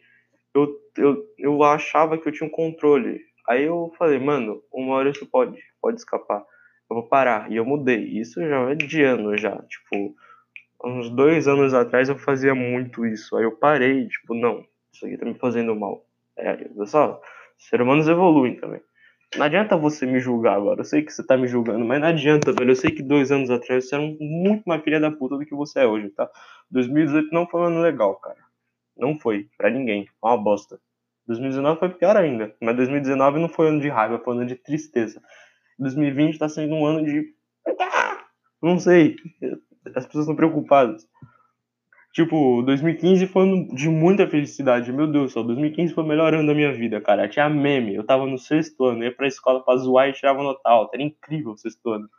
eu, 0.56 0.80
eu, 0.98 1.26
eu 1.38 1.64
achava 1.64 2.18
que 2.18 2.28
eu 2.28 2.32
tinha 2.32 2.48
um 2.48 2.52
controle. 2.52 3.22
Aí 3.48 3.66
eu 3.66 3.94
falei, 3.98 4.18
mano, 4.18 4.64
uma 4.74 4.96
hora 4.96 5.10
isso 5.10 5.26
pode, 5.26 5.62
pode 5.82 6.00
escapar. 6.00 6.44
Eu 6.90 6.96
vou 6.96 7.04
parar. 7.08 7.52
E 7.52 7.58
eu 7.58 7.66
mudei. 7.66 8.04
Isso 8.20 8.40
já 8.40 8.72
é 8.72 8.76
de 8.76 9.04
ano 9.04 9.38
já. 9.38 9.62
Tipo, 9.64 10.16
uns 10.86 11.10
dois 11.10 11.48
anos 11.48 11.74
atrás 11.74 12.10
eu 12.10 12.18
fazia 12.18 12.54
muito 12.54 13.06
isso. 13.06 13.36
Aí 13.36 13.44
eu 13.44 13.52
parei, 13.58 14.08
tipo, 14.08 14.34
não, 14.36 14.64
isso 14.94 15.06
aqui 15.06 15.18
tá 15.18 15.26
me 15.26 15.36
fazendo 15.36 15.76
mal. 15.76 16.06
É, 16.38 16.54
pessoal, 16.56 17.22
ser 17.58 17.82
humanos 17.82 18.08
evoluem 18.08 18.56
também. 18.56 18.82
Não 19.36 19.46
adianta 19.46 19.76
você 19.76 20.06
me 20.06 20.20
julgar 20.20 20.56
agora. 20.56 20.82
Eu 20.82 20.86
sei 20.86 21.02
que 21.02 21.12
você 21.12 21.26
tá 21.26 21.36
me 21.36 21.48
julgando, 21.48 21.84
mas 21.84 22.00
não 22.00 22.08
adianta, 22.08 22.54
velho. 22.54 22.72
Eu 22.72 22.76
sei 22.76 22.92
que 22.92 23.04
dois 23.04 23.32
anos 23.32 23.50
atrás 23.50 23.90
você 23.90 23.96
era 23.96 24.04
muito 24.20 24.64
mais 24.66 24.82
filha 24.84 25.00
da 25.00 25.12
puta 25.12 25.38
do 25.38 25.46
que 25.46 25.56
você 25.56 25.80
é 25.82 25.88
hoje, 25.88 26.10
tá? 26.12 26.30
2018 26.72 27.30
não 27.34 27.48
foi 27.48 27.62
um 27.62 27.66
ano 27.66 27.82
legal, 27.82 28.16
cara. 28.16 28.38
Não 28.98 29.20
foi, 29.20 29.50
pra 29.58 29.70
ninguém. 29.70 30.08
Foi 30.22 30.32
uma 30.32 30.38
bosta. 30.38 30.80
2019 31.28 31.80
foi 31.80 31.90
pior 31.90 32.16
ainda. 32.16 32.56
Mas 32.62 32.76
2019 32.78 33.40
não 33.40 33.50
foi 33.50 33.66
um 33.66 33.70
ano 33.70 33.82
de 33.82 33.90
raiva, 33.90 34.20
foi 34.20 34.36
um 34.36 34.38
ano 34.38 34.48
de 34.48 34.56
tristeza. 34.56 35.22
2020 35.80 36.38
tá 36.38 36.48
sendo 36.48 36.76
um 36.76 36.86
ano 36.86 37.04
de. 37.04 37.34
Não 38.62 38.80
sei. 38.80 39.18
As 39.94 40.06
pessoas 40.06 40.24
estão 40.24 40.36
preocupadas. 40.36 41.08
Tipo, 42.16 42.62
2015 42.62 43.28
foi 43.28 43.44
um 43.44 43.68
de 43.76 43.90
muita 43.90 44.26
felicidade. 44.26 44.90
Meu 44.94 45.06
Deus 45.06 45.32
do 45.32 45.34
céu, 45.34 45.44
2015 45.44 45.94
foi 45.94 46.02
o 46.02 46.08
melhor 46.08 46.34
ano 46.34 46.48
da 46.48 46.54
minha 46.54 46.72
vida, 46.72 47.02
cara. 47.02 47.28
Tinha 47.28 47.50
meme. 47.50 47.94
Eu 47.94 48.06
tava 48.06 48.26
no 48.26 48.38
sexto 48.38 48.86
ano, 48.86 49.04
ia 49.04 49.14
pra 49.14 49.28
escola 49.28 49.62
pra 49.62 49.76
zoar 49.76 50.08
e 50.08 50.14
tirava 50.14 50.42
nota 50.42 50.62
alta. 50.64 50.96
Era 50.96 51.04
incrível 51.04 51.52
o 51.52 51.58
sexto 51.58 51.90
ano. 51.90 52.10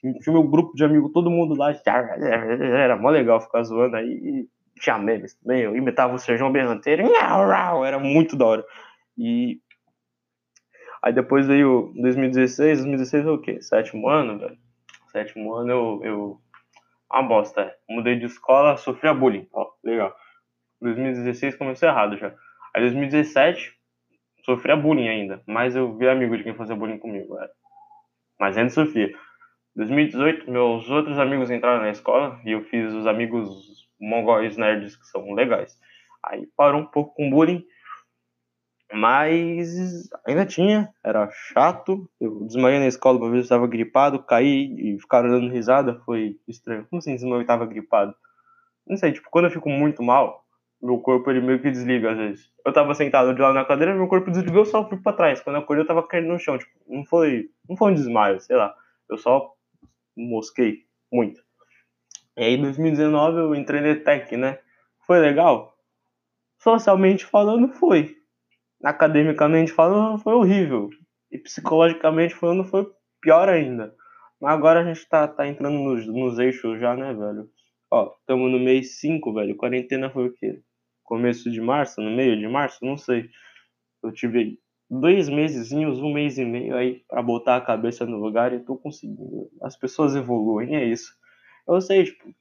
Tinha 0.00 0.32
meu 0.32 0.42
grupo 0.42 0.74
de 0.74 0.84
amigos, 0.84 1.12
todo 1.12 1.30
mundo 1.30 1.56
lá. 1.56 1.72
Era 1.86 2.96
mó 2.96 3.08
legal 3.08 3.40
ficar 3.40 3.62
zoando 3.62 3.94
aí. 3.94 4.48
Tinha 4.80 4.98
memes 4.98 5.34
também. 5.36 5.62
Eu 5.62 5.76
imitava 5.76 6.12
o 6.12 6.18
Sérgio 6.18 6.50
Berranteiro. 6.50 7.04
Era 7.84 8.00
muito 8.00 8.36
da 8.36 8.46
hora. 8.46 8.64
E. 9.16 9.60
Aí 11.00 11.12
depois 11.12 11.46
veio 11.46 11.92
2016. 11.94 12.78
2016 12.78 13.22
foi 13.22 13.32
o 13.32 13.40
quê? 13.40 13.62
Sétimo 13.62 14.08
ano, 14.08 14.40
velho. 14.40 14.58
Sétimo 15.12 15.54
ano 15.54 15.70
eu, 15.70 16.00
eu 16.02 16.40
uma 17.10 17.22
bosta. 17.22 17.74
Mudei 17.88 18.16
de 18.16 18.26
escola, 18.26 18.76
sofria 18.76 19.14
bullying. 19.14 19.48
Ó, 19.52 19.66
legal. 19.84 20.14
2016 20.80 21.56
começou 21.56 21.88
errado 21.88 22.16
já. 22.16 22.34
Aí 22.74 22.82
2017, 22.82 23.72
sofria 24.44 24.76
bullying 24.76 25.08
ainda. 25.08 25.42
Mas 25.46 25.74
eu 25.74 25.96
vi 25.96 26.08
amigo 26.08 26.36
de 26.36 26.44
quem 26.44 26.54
fazia 26.54 26.76
bullying 26.76 26.98
comigo. 26.98 27.38
É. 27.38 27.48
Mas 28.38 28.56
ainda 28.56 28.70
sofria. 28.70 29.12
2018, 29.74 30.50
meus 30.50 30.88
outros 30.88 31.18
amigos 31.18 31.50
entraram 31.50 31.82
na 31.82 31.90
escola 31.90 32.40
e 32.44 32.52
eu 32.52 32.62
fiz 32.64 32.92
os 32.92 33.06
amigos 33.06 33.86
mongóis 34.00 34.56
nerds 34.56 34.96
que 34.96 35.06
são 35.06 35.32
legais. 35.34 35.78
Aí 36.24 36.46
parou 36.56 36.80
um 36.80 36.86
pouco 36.86 37.14
com 37.14 37.30
bullying 37.30 37.64
mas 38.92 40.08
ainda 40.26 40.46
tinha, 40.46 40.88
era 41.04 41.28
chato. 41.30 42.08
Eu 42.20 42.44
desmaiei 42.44 42.78
na 42.78 42.86
escola 42.86 43.18
pra 43.18 43.28
ver 43.28 43.38
se 43.38 43.44
estava 43.44 43.66
gripado, 43.66 44.22
caí 44.22 44.74
e 44.78 45.00
ficaram 45.00 45.28
dando 45.28 45.52
risada, 45.52 46.00
foi 46.04 46.38
estranho. 46.46 46.86
Como 46.88 46.98
assim 46.98 47.14
desmaiei 47.14 47.42
estava 47.42 47.66
gripado? 47.66 48.14
Não 48.86 48.96
sei, 48.96 49.12
tipo, 49.12 49.28
quando 49.30 49.46
eu 49.46 49.50
fico 49.50 49.68
muito 49.68 50.02
mal, 50.02 50.44
meu 50.80 50.98
corpo 50.98 51.30
ele 51.30 51.40
meio 51.40 51.60
que 51.60 51.70
desliga 51.70 52.12
às 52.12 52.16
vezes. 52.16 52.52
Eu 52.64 52.72
tava 52.72 52.94
sentado 52.94 53.34
de 53.34 53.40
lá 53.40 53.52
na 53.52 53.64
cadeira, 53.64 53.94
meu 53.94 54.06
corpo 54.06 54.30
desligou, 54.30 54.60
eu 54.60 54.66
só 54.66 54.88
fui 54.88 54.98
pra 54.98 55.12
trás. 55.12 55.40
Quando 55.40 55.56
eu 55.56 55.62
acordei, 55.62 55.82
eu 55.82 55.88
tava 55.88 56.06
caindo 56.06 56.28
no 56.28 56.38
chão, 56.38 56.56
tipo, 56.56 56.72
não 56.88 57.04
foi, 57.04 57.50
não 57.68 57.76
foi 57.76 57.90
um 57.90 57.94
desmaio, 57.94 58.40
sei 58.40 58.56
lá. 58.56 58.74
Eu 59.10 59.18
só 59.18 59.52
mosquei 60.16 60.84
muito. 61.12 61.40
E 62.36 62.44
aí, 62.44 62.54
em 62.54 62.62
2019, 62.62 63.38
eu 63.38 63.54
entrei 63.54 63.80
na 63.80 63.88
ETEC, 63.88 64.36
né? 64.36 64.58
Foi 65.06 65.18
legal? 65.18 65.74
Socialmente 66.58 67.24
falando, 67.24 67.72
foi 67.72 68.16
academicamente 68.82 69.72
falando, 69.72 70.18
foi 70.18 70.34
horrível. 70.34 70.90
E 71.30 71.38
psicologicamente 71.38 72.34
falando, 72.34 72.64
foi 72.64 72.86
pior 73.20 73.48
ainda. 73.48 73.94
Mas 74.40 74.52
agora 74.52 74.80
a 74.80 74.84
gente 74.84 75.08
tá, 75.08 75.26
tá 75.26 75.46
entrando 75.46 75.78
nos, 75.78 76.06
nos 76.06 76.38
eixos 76.38 76.78
já, 76.78 76.94
né, 76.94 77.12
velho? 77.12 77.48
Ó, 77.90 78.12
estamos 78.20 78.50
no 78.50 78.58
mês 78.58 78.98
5, 79.00 79.32
velho. 79.32 79.56
Quarentena 79.56 80.10
foi 80.10 80.28
o 80.28 80.32
quê? 80.32 80.60
Começo 81.04 81.50
de 81.50 81.60
março? 81.60 82.00
No 82.00 82.10
meio 82.10 82.38
de 82.38 82.46
março? 82.48 82.84
Não 82.84 82.96
sei. 82.96 83.28
Eu 84.02 84.12
tive 84.12 84.58
dois 84.90 85.28
mesezinhos, 85.28 86.00
um 86.00 86.12
mês 86.12 86.38
e 86.38 86.44
meio 86.44 86.76
aí 86.76 87.02
para 87.08 87.22
botar 87.22 87.56
a 87.56 87.60
cabeça 87.60 88.04
no 88.06 88.18
lugar 88.18 88.52
e 88.52 88.60
tô 88.60 88.76
conseguindo. 88.76 89.50
As 89.62 89.76
pessoas 89.76 90.14
evoluem, 90.14 90.76
é 90.76 90.84
isso. 90.84 91.12
Eu 91.66 91.80
sei, 91.80 92.04
tipo, 92.04 92.32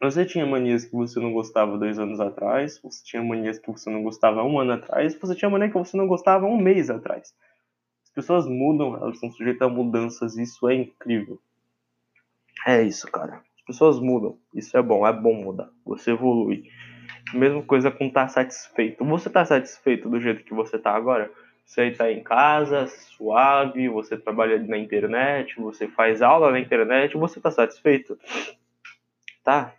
você 0.00 0.24
tinha 0.24 0.46
manias 0.46 0.84
que 0.84 0.94
você 0.94 1.18
não 1.18 1.32
gostava 1.32 1.76
dois 1.76 1.98
anos 1.98 2.20
atrás, 2.20 2.80
você 2.80 3.02
tinha 3.04 3.22
manias 3.22 3.58
que 3.58 3.68
você 3.70 3.90
não 3.90 4.02
gostava 4.02 4.44
um 4.44 4.58
ano 4.60 4.72
atrás, 4.72 5.18
você 5.18 5.34
tinha 5.34 5.50
mania 5.50 5.68
que 5.68 5.74
você 5.74 5.96
não 5.96 6.06
gostava 6.06 6.46
um 6.46 6.56
mês 6.56 6.88
atrás. 6.88 7.34
As 8.04 8.10
pessoas 8.10 8.46
mudam, 8.46 8.94
elas 8.94 9.18
são 9.18 9.30
sujeitas 9.30 9.62
a 9.62 9.68
mudanças, 9.68 10.36
isso 10.36 10.68
é 10.68 10.74
incrível. 10.74 11.40
É 12.66 12.82
isso, 12.82 13.10
cara. 13.10 13.42
As 13.56 13.62
pessoas 13.66 13.98
mudam, 13.98 14.38
isso 14.54 14.76
é 14.76 14.82
bom, 14.82 15.06
é 15.06 15.12
bom 15.12 15.34
mudar. 15.34 15.68
Você 15.84 16.12
evolui. 16.12 16.64
Mesma 17.34 17.62
coisa 17.62 17.90
com 17.90 18.06
estar 18.06 18.22
tá 18.22 18.28
satisfeito. 18.28 19.04
Você 19.04 19.28
está 19.28 19.44
satisfeito 19.44 20.08
do 20.08 20.20
jeito 20.20 20.44
que 20.44 20.54
você 20.54 20.76
está 20.76 20.92
agora? 20.94 21.30
Você 21.66 21.88
está 21.88 22.10
em 22.10 22.22
casa, 22.22 22.86
suave, 22.86 23.88
você 23.88 24.16
trabalha 24.16 24.58
na 24.58 24.78
internet, 24.78 25.60
você 25.60 25.86
faz 25.86 26.22
aula 26.22 26.50
na 26.50 26.60
internet, 26.60 27.16
você 27.16 27.38
está 27.38 27.50
satisfeito? 27.50 28.18
Tá? 29.44 29.74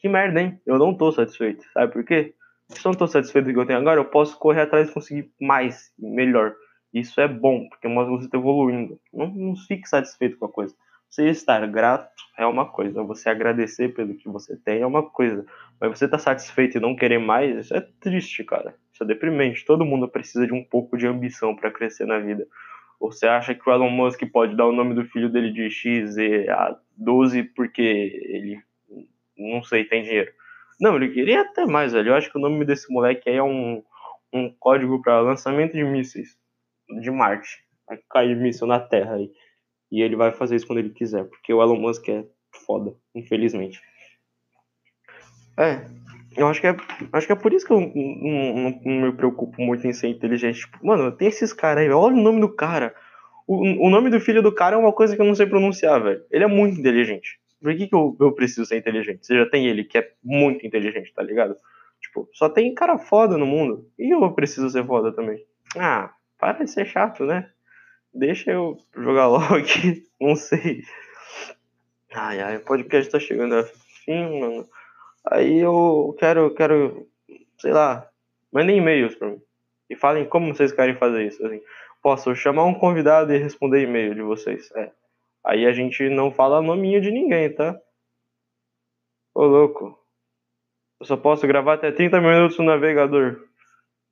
Que 0.00 0.08
merda, 0.08 0.40
hein? 0.40 0.60
Eu 0.66 0.78
não 0.78 0.94
tô 0.94 1.12
satisfeito. 1.12 1.64
Sabe 1.72 1.92
por 1.92 2.04
quê? 2.04 2.34
Se 2.68 2.86
eu 2.86 2.90
não 2.90 2.98
tô 2.98 3.06
satisfeito 3.06 3.46
com 3.46 3.50
o 3.50 3.54
que 3.54 3.60
eu 3.60 3.66
tenho 3.66 3.78
agora, 3.78 4.00
eu 4.00 4.04
posso 4.04 4.38
correr 4.38 4.62
atrás 4.62 4.88
e 4.88 4.92
conseguir 4.92 5.30
mais, 5.40 5.92
melhor. 5.98 6.54
Isso 6.92 7.20
é 7.20 7.28
bom, 7.28 7.68
porque 7.68 7.86
mostra 7.86 8.16
você 8.16 8.26
está 8.26 8.38
evoluindo. 8.38 8.98
Não, 9.12 9.28
não 9.28 9.56
fique 9.56 9.88
satisfeito 9.88 10.38
com 10.38 10.46
a 10.46 10.52
coisa. 10.52 10.74
Você 11.08 11.28
estar 11.28 11.66
grato 11.66 12.08
é 12.38 12.46
uma 12.46 12.64
coisa, 12.64 13.02
você 13.02 13.28
agradecer 13.28 13.88
pelo 13.88 14.14
que 14.14 14.28
você 14.28 14.56
tem 14.56 14.80
é 14.80 14.86
uma 14.86 15.02
coisa. 15.02 15.44
Mas 15.80 15.98
você 15.98 16.08
tá 16.08 16.18
satisfeito 16.18 16.78
e 16.78 16.80
não 16.80 16.94
querer 16.94 17.18
mais, 17.18 17.66
isso 17.66 17.76
é 17.76 17.80
triste, 18.00 18.44
cara. 18.44 18.74
Isso 18.92 19.02
é 19.02 19.06
deprimente. 19.06 19.64
Todo 19.64 19.84
mundo 19.84 20.08
precisa 20.08 20.46
de 20.46 20.52
um 20.52 20.64
pouco 20.64 20.96
de 20.96 21.06
ambição 21.06 21.54
para 21.54 21.70
crescer 21.70 22.06
na 22.06 22.18
vida. 22.20 22.46
Você 23.00 23.26
acha 23.26 23.54
que 23.54 23.68
o 23.68 23.72
Elon 23.72 23.90
Musk 23.90 24.22
pode 24.30 24.54
dar 24.54 24.66
o 24.66 24.72
nome 24.72 24.94
do 24.94 25.04
filho 25.04 25.28
dele 25.28 25.52
de 25.52 25.68
X 25.68 26.16
e 26.16 26.48
a 26.48 26.76
12 26.96 27.42
porque 27.42 27.82
ele 27.82 28.62
não 29.40 29.62
sei, 29.62 29.84
tem 29.84 30.02
dinheiro. 30.02 30.32
Não, 30.80 30.96
ele 30.96 31.10
queria 31.10 31.42
até 31.42 31.66
mais, 31.66 31.92
velho. 31.92 32.10
Eu 32.10 32.14
acho 32.14 32.30
que 32.30 32.38
o 32.38 32.40
nome 32.40 32.64
desse 32.64 32.92
moleque 32.92 33.28
aí 33.28 33.36
é 33.36 33.42
um, 33.42 33.82
um 34.32 34.50
código 34.58 35.00
para 35.02 35.20
lançamento 35.20 35.72
de 35.72 35.84
mísseis 35.84 36.38
de 37.00 37.10
Marte. 37.10 37.64
Vai 37.86 37.98
cair 38.10 38.36
míssil 38.36 38.66
na 38.66 38.80
Terra 38.80 39.14
aí. 39.14 39.30
E 39.90 40.02
ele 40.02 40.16
vai 40.16 40.32
fazer 40.32 40.56
isso 40.56 40.66
quando 40.66 40.78
ele 40.78 40.90
quiser, 40.90 41.24
porque 41.24 41.52
o 41.52 41.60
Elon 41.60 41.76
Musk 41.76 42.08
é 42.08 42.24
foda, 42.64 42.94
infelizmente. 43.14 43.80
É, 45.58 45.84
eu 46.36 46.46
acho 46.46 46.60
que 46.60 46.68
é, 46.68 46.76
acho 47.12 47.26
que 47.26 47.32
é 47.32 47.36
por 47.36 47.52
isso 47.52 47.66
que 47.66 47.72
eu 47.72 47.80
não, 47.80 47.92
não, 47.92 48.80
não 48.84 49.06
me 49.08 49.12
preocupo 49.12 49.60
muito 49.60 49.86
em 49.86 49.92
ser 49.92 50.08
inteligente. 50.08 50.60
Tipo, 50.60 50.86
mano, 50.86 51.10
tem 51.10 51.28
esses 51.28 51.52
caras 51.52 51.82
aí, 51.82 51.90
olha 51.90 52.14
o 52.14 52.22
nome 52.22 52.40
do 52.40 52.48
cara. 52.48 52.94
O, 53.48 53.86
o 53.86 53.90
nome 53.90 54.10
do 54.10 54.20
filho 54.20 54.42
do 54.42 54.54
cara 54.54 54.76
é 54.76 54.78
uma 54.78 54.92
coisa 54.92 55.16
que 55.16 55.20
eu 55.20 55.26
não 55.26 55.34
sei 55.34 55.46
pronunciar, 55.46 56.00
velho. 56.00 56.24
Ele 56.30 56.44
é 56.44 56.46
muito 56.46 56.78
inteligente. 56.78 57.39
Por 57.60 57.76
que, 57.76 57.86
que 57.86 57.94
eu, 57.94 58.16
eu 58.18 58.32
preciso 58.32 58.64
ser 58.64 58.78
inteligente? 58.78 59.26
Você 59.26 59.36
já 59.36 59.48
tem 59.48 59.66
ele 59.66 59.84
que 59.84 59.98
é 59.98 60.12
muito 60.22 60.66
inteligente, 60.66 61.12
tá 61.14 61.22
ligado? 61.22 61.56
Tipo, 62.00 62.28
só 62.32 62.48
tem 62.48 62.74
cara 62.74 62.98
foda 62.98 63.36
no 63.36 63.46
mundo. 63.46 63.86
E 63.98 64.10
eu 64.10 64.32
preciso 64.32 64.70
ser 64.70 64.86
foda 64.86 65.12
também. 65.12 65.44
Ah, 65.76 66.12
para 66.38 66.64
de 66.64 66.70
ser 66.70 66.86
chato, 66.86 67.24
né? 67.24 67.50
Deixa 68.12 68.50
eu 68.50 68.78
jogar 68.96 69.26
logo 69.28 69.54
aqui. 69.56 70.04
Não 70.20 70.34
sei. 70.34 70.82
Ai, 72.12 72.40
ai, 72.40 72.56
o 72.56 72.64
podcast 72.64 73.10
tá 73.10 73.20
chegando 73.20 73.54
a 73.54 73.64
fim, 74.04 74.40
mano. 74.40 74.68
Aí 75.24 75.58
eu 75.58 76.16
quero, 76.18 76.54
quero, 76.54 77.06
sei 77.58 77.72
lá, 77.72 78.08
mandem 78.50 78.78
e-mails 78.78 79.14
pra 79.14 79.28
mim. 79.28 79.40
E 79.88 79.94
falem 79.94 80.24
como 80.24 80.54
vocês 80.54 80.72
querem 80.72 80.96
fazer 80.96 81.26
isso. 81.26 81.44
Assim, 81.44 81.60
posso 82.02 82.34
chamar 82.34 82.64
um 82.64 82.74
convidado 82.74 83.32
e 83.32 83.38
responder 83.38 83.82
e-mail 83.82 84.14
de 84.14 84.22
vocês. 84.22 84.70
É, 84.74 84.90
Aí 85.44 85.66
a 85.66 85.72
gente 85.72 86.08
não 86.08 86.30
fala 86.30 86.62
nominho 86.62 87.00
de 87.00 87.10
ninguém, 87.10 87.52
tá? 87.52 87.78
Ô 89.34 89.44
louco. 89.44 89.98
Eu 91.00 91.06
só 91.06 91.16
posso 91.16 91.46
gravar 91.46 91.74
até 91.74 91.90
30 91.90 92.20
minutos 92.20 92.58
no 92.58 92.64
navegador. 92.64 93.40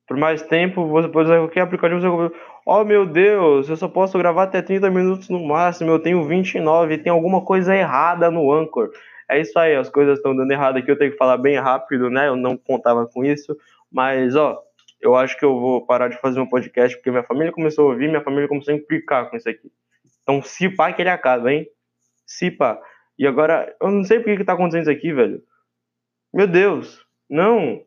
Por 0.06 0.16
mais 0.16 0.42
tempo, 0.42 0.86
você 0.86 1.06
pode 1.06 1.26
usar 1.28 1.38
qualquer 1.38 1.60
aplicativo. 1.60 2.00
Você... 2.00 2.34
Oh 2.64 2.82
meu 2.82 3.04
Deus, 3.04 3.68
eu 3.68 3.76
só 3.76 3.88
posso 3.88 4.16
gravar 4.16 4.44
até 4.44 4.62
30 4.62 4.90
minutos 4.90 5.28
no 5.28 5.46
máximo. 5.46 5.90
Eu 5.90 5.98
tenho 5.98 6.24
29 6.24 6.94
e 6.94 6.98
tem 6.98 7.12
alguma 7.12 7.44
coisa 7.44 7.76
errada 7.76 8.30
no 8.30 8.50
Anchor. 8.50 8.90
É 9.30 9.38
isso 9.38 9.58
aí, 9.58 9.76
as 9.76 9.90
coisas 9.90 10.16
estão 10.16 10.34
dando 10.34 10.50
errado 10.50 10.78
aqui. 10.78 10.90
Eu 10.90 10.98
tenho 10.98 11.12
que 11.12 11.18
falar 11.18 11.36
bem 11.36 11.58
rápido, 11.58 12.08
né? 12.08 12.28
Eu 12.28 12.36
não 12.36 12.56
contava 12.56 13.06
com 13.06 13.22
isso. 13.22 13.54
Mas, 13.92 14.34
ó, 14.34 14.58
eu 14.98 15.14
acho 15.14 15.38
que 15.38 15.44
eu 15.44 15.60
vou 15.60 15.84
parar 15.84 16.08
de 16.08 16.18
fazer 16.18 16.40
um 16.40 16.48
podcast 16.48 16.96
porque 16.96 17.10
minha 17.10 17.22
família 17.22 17.52
começou 17.52 17.86
a 17.86 17.92
ouvir, 17.92 18.08
minha 18.08 18.22
família 18.22 18.48
começou 18.48 18.72
a 18.72 18.76
implicar 18.76 19.28
com 19.28 19.36
isso 19.36 19.48
aqui. 19.48 19.70
Então, 20.28 20.42
se 20.42 20.68
pá 20.68 20.92
que 20.92 21.00
ele 21.00 21.08
acaba, 21.08 21.50
hein? 21.50 21.66
Se 22.26 22.50
pá. 22.50 22.78
E 23.18 23.26
agora, 23.26 23.74
eu 23.80 23.90
não 23.90 24.04
sei 24.04 24.20
por 24.20 24.36
que, 24.36 24.44
tá 24.44 24.52
acontecendo 24.52 24.82
isso 24.82 24.90
aqui, 24.90 25.10
velho. 25.10 25.42
Meu 26.34 26.46
Deus. 26.46 27.02
Não. 27.30 27.76
O 27.76 27.86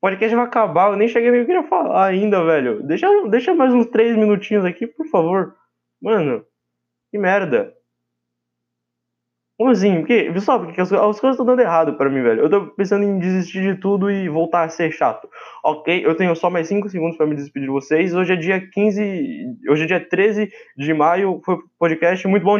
podcast 0.00 0.34
vai 0.34 0.46
acabar, 0.46 0.90
eu 0.90 0.96
nem 0.96 1.08
cheguei 1.08 1.30
nem 1.30 1.44
queria 1.44 1.64
falar 1.64 2.06
ainda, 2.06 2.42
velho. 2.42 2.82
Deixa, 2.84 3.06
deixa 3.28 3.54
mais 3.54 3.74
uns 3.74 3.86
três 3.86 4.16
minutinhos 4.16 4.64
aqui, 4.64 4.86
por 4.86 5.06
favor. 5.08 5.56
Mano, 6.00 6.42
que 7.10 7.18
merda. 7.18 7.74
Como 9.58 9.72
assim? 9.72 9.96
Porque, 9.96 10.30
pessoal, 10.32 10.60
porque 10.60 10.80
as, 10.80 10.92
as 10.92 11.18
coisas 11.18 11.34
estão 11.34 11.44
dando 11.44 11.60
errado 11.60 11.94
pra 11.94 12.08
mim, 12.08 12.22
velho. 12.22 12.42
Eu 12.42 12.48
tô 12.48 12.66
pensando 12.68 13.02
em 13.02 13.18
desistir 13.18 13.60
de 13.60 13.80
tudo 13.80 14.08
e 14.08 14.28
voltar 14.28 14.62
a 14.62 14.68
ser 14.68 14.92
chato. 14.92 15.28
Ok, 15.64 16.06
eu 16.06 16.14
tenho 16.14 16.34
só 16.36 16.48
mais 16.48 16.68
5 16.68 16.88
segundos 16.88 17.16
pra 17.16 17.26
me 17.26 17.34
despedir 17.34 17.66
de 17.66 17.72
vocês. 17.72 18.14
Hoje 18.14 18.34
é 18.34 18.36
dia 18.36 18.60
15. 18.60 19.56
Hoje 19.68 19.82
é 19.82 19.86
dia 19.86 19.98
13 19.98 20.48
de 20.76 20.94
maio. 20.94 21.40
Foi 21.44 21.58
podcast 21.76 22.28
muito 22.28 22.44
bom. 22.44 22.56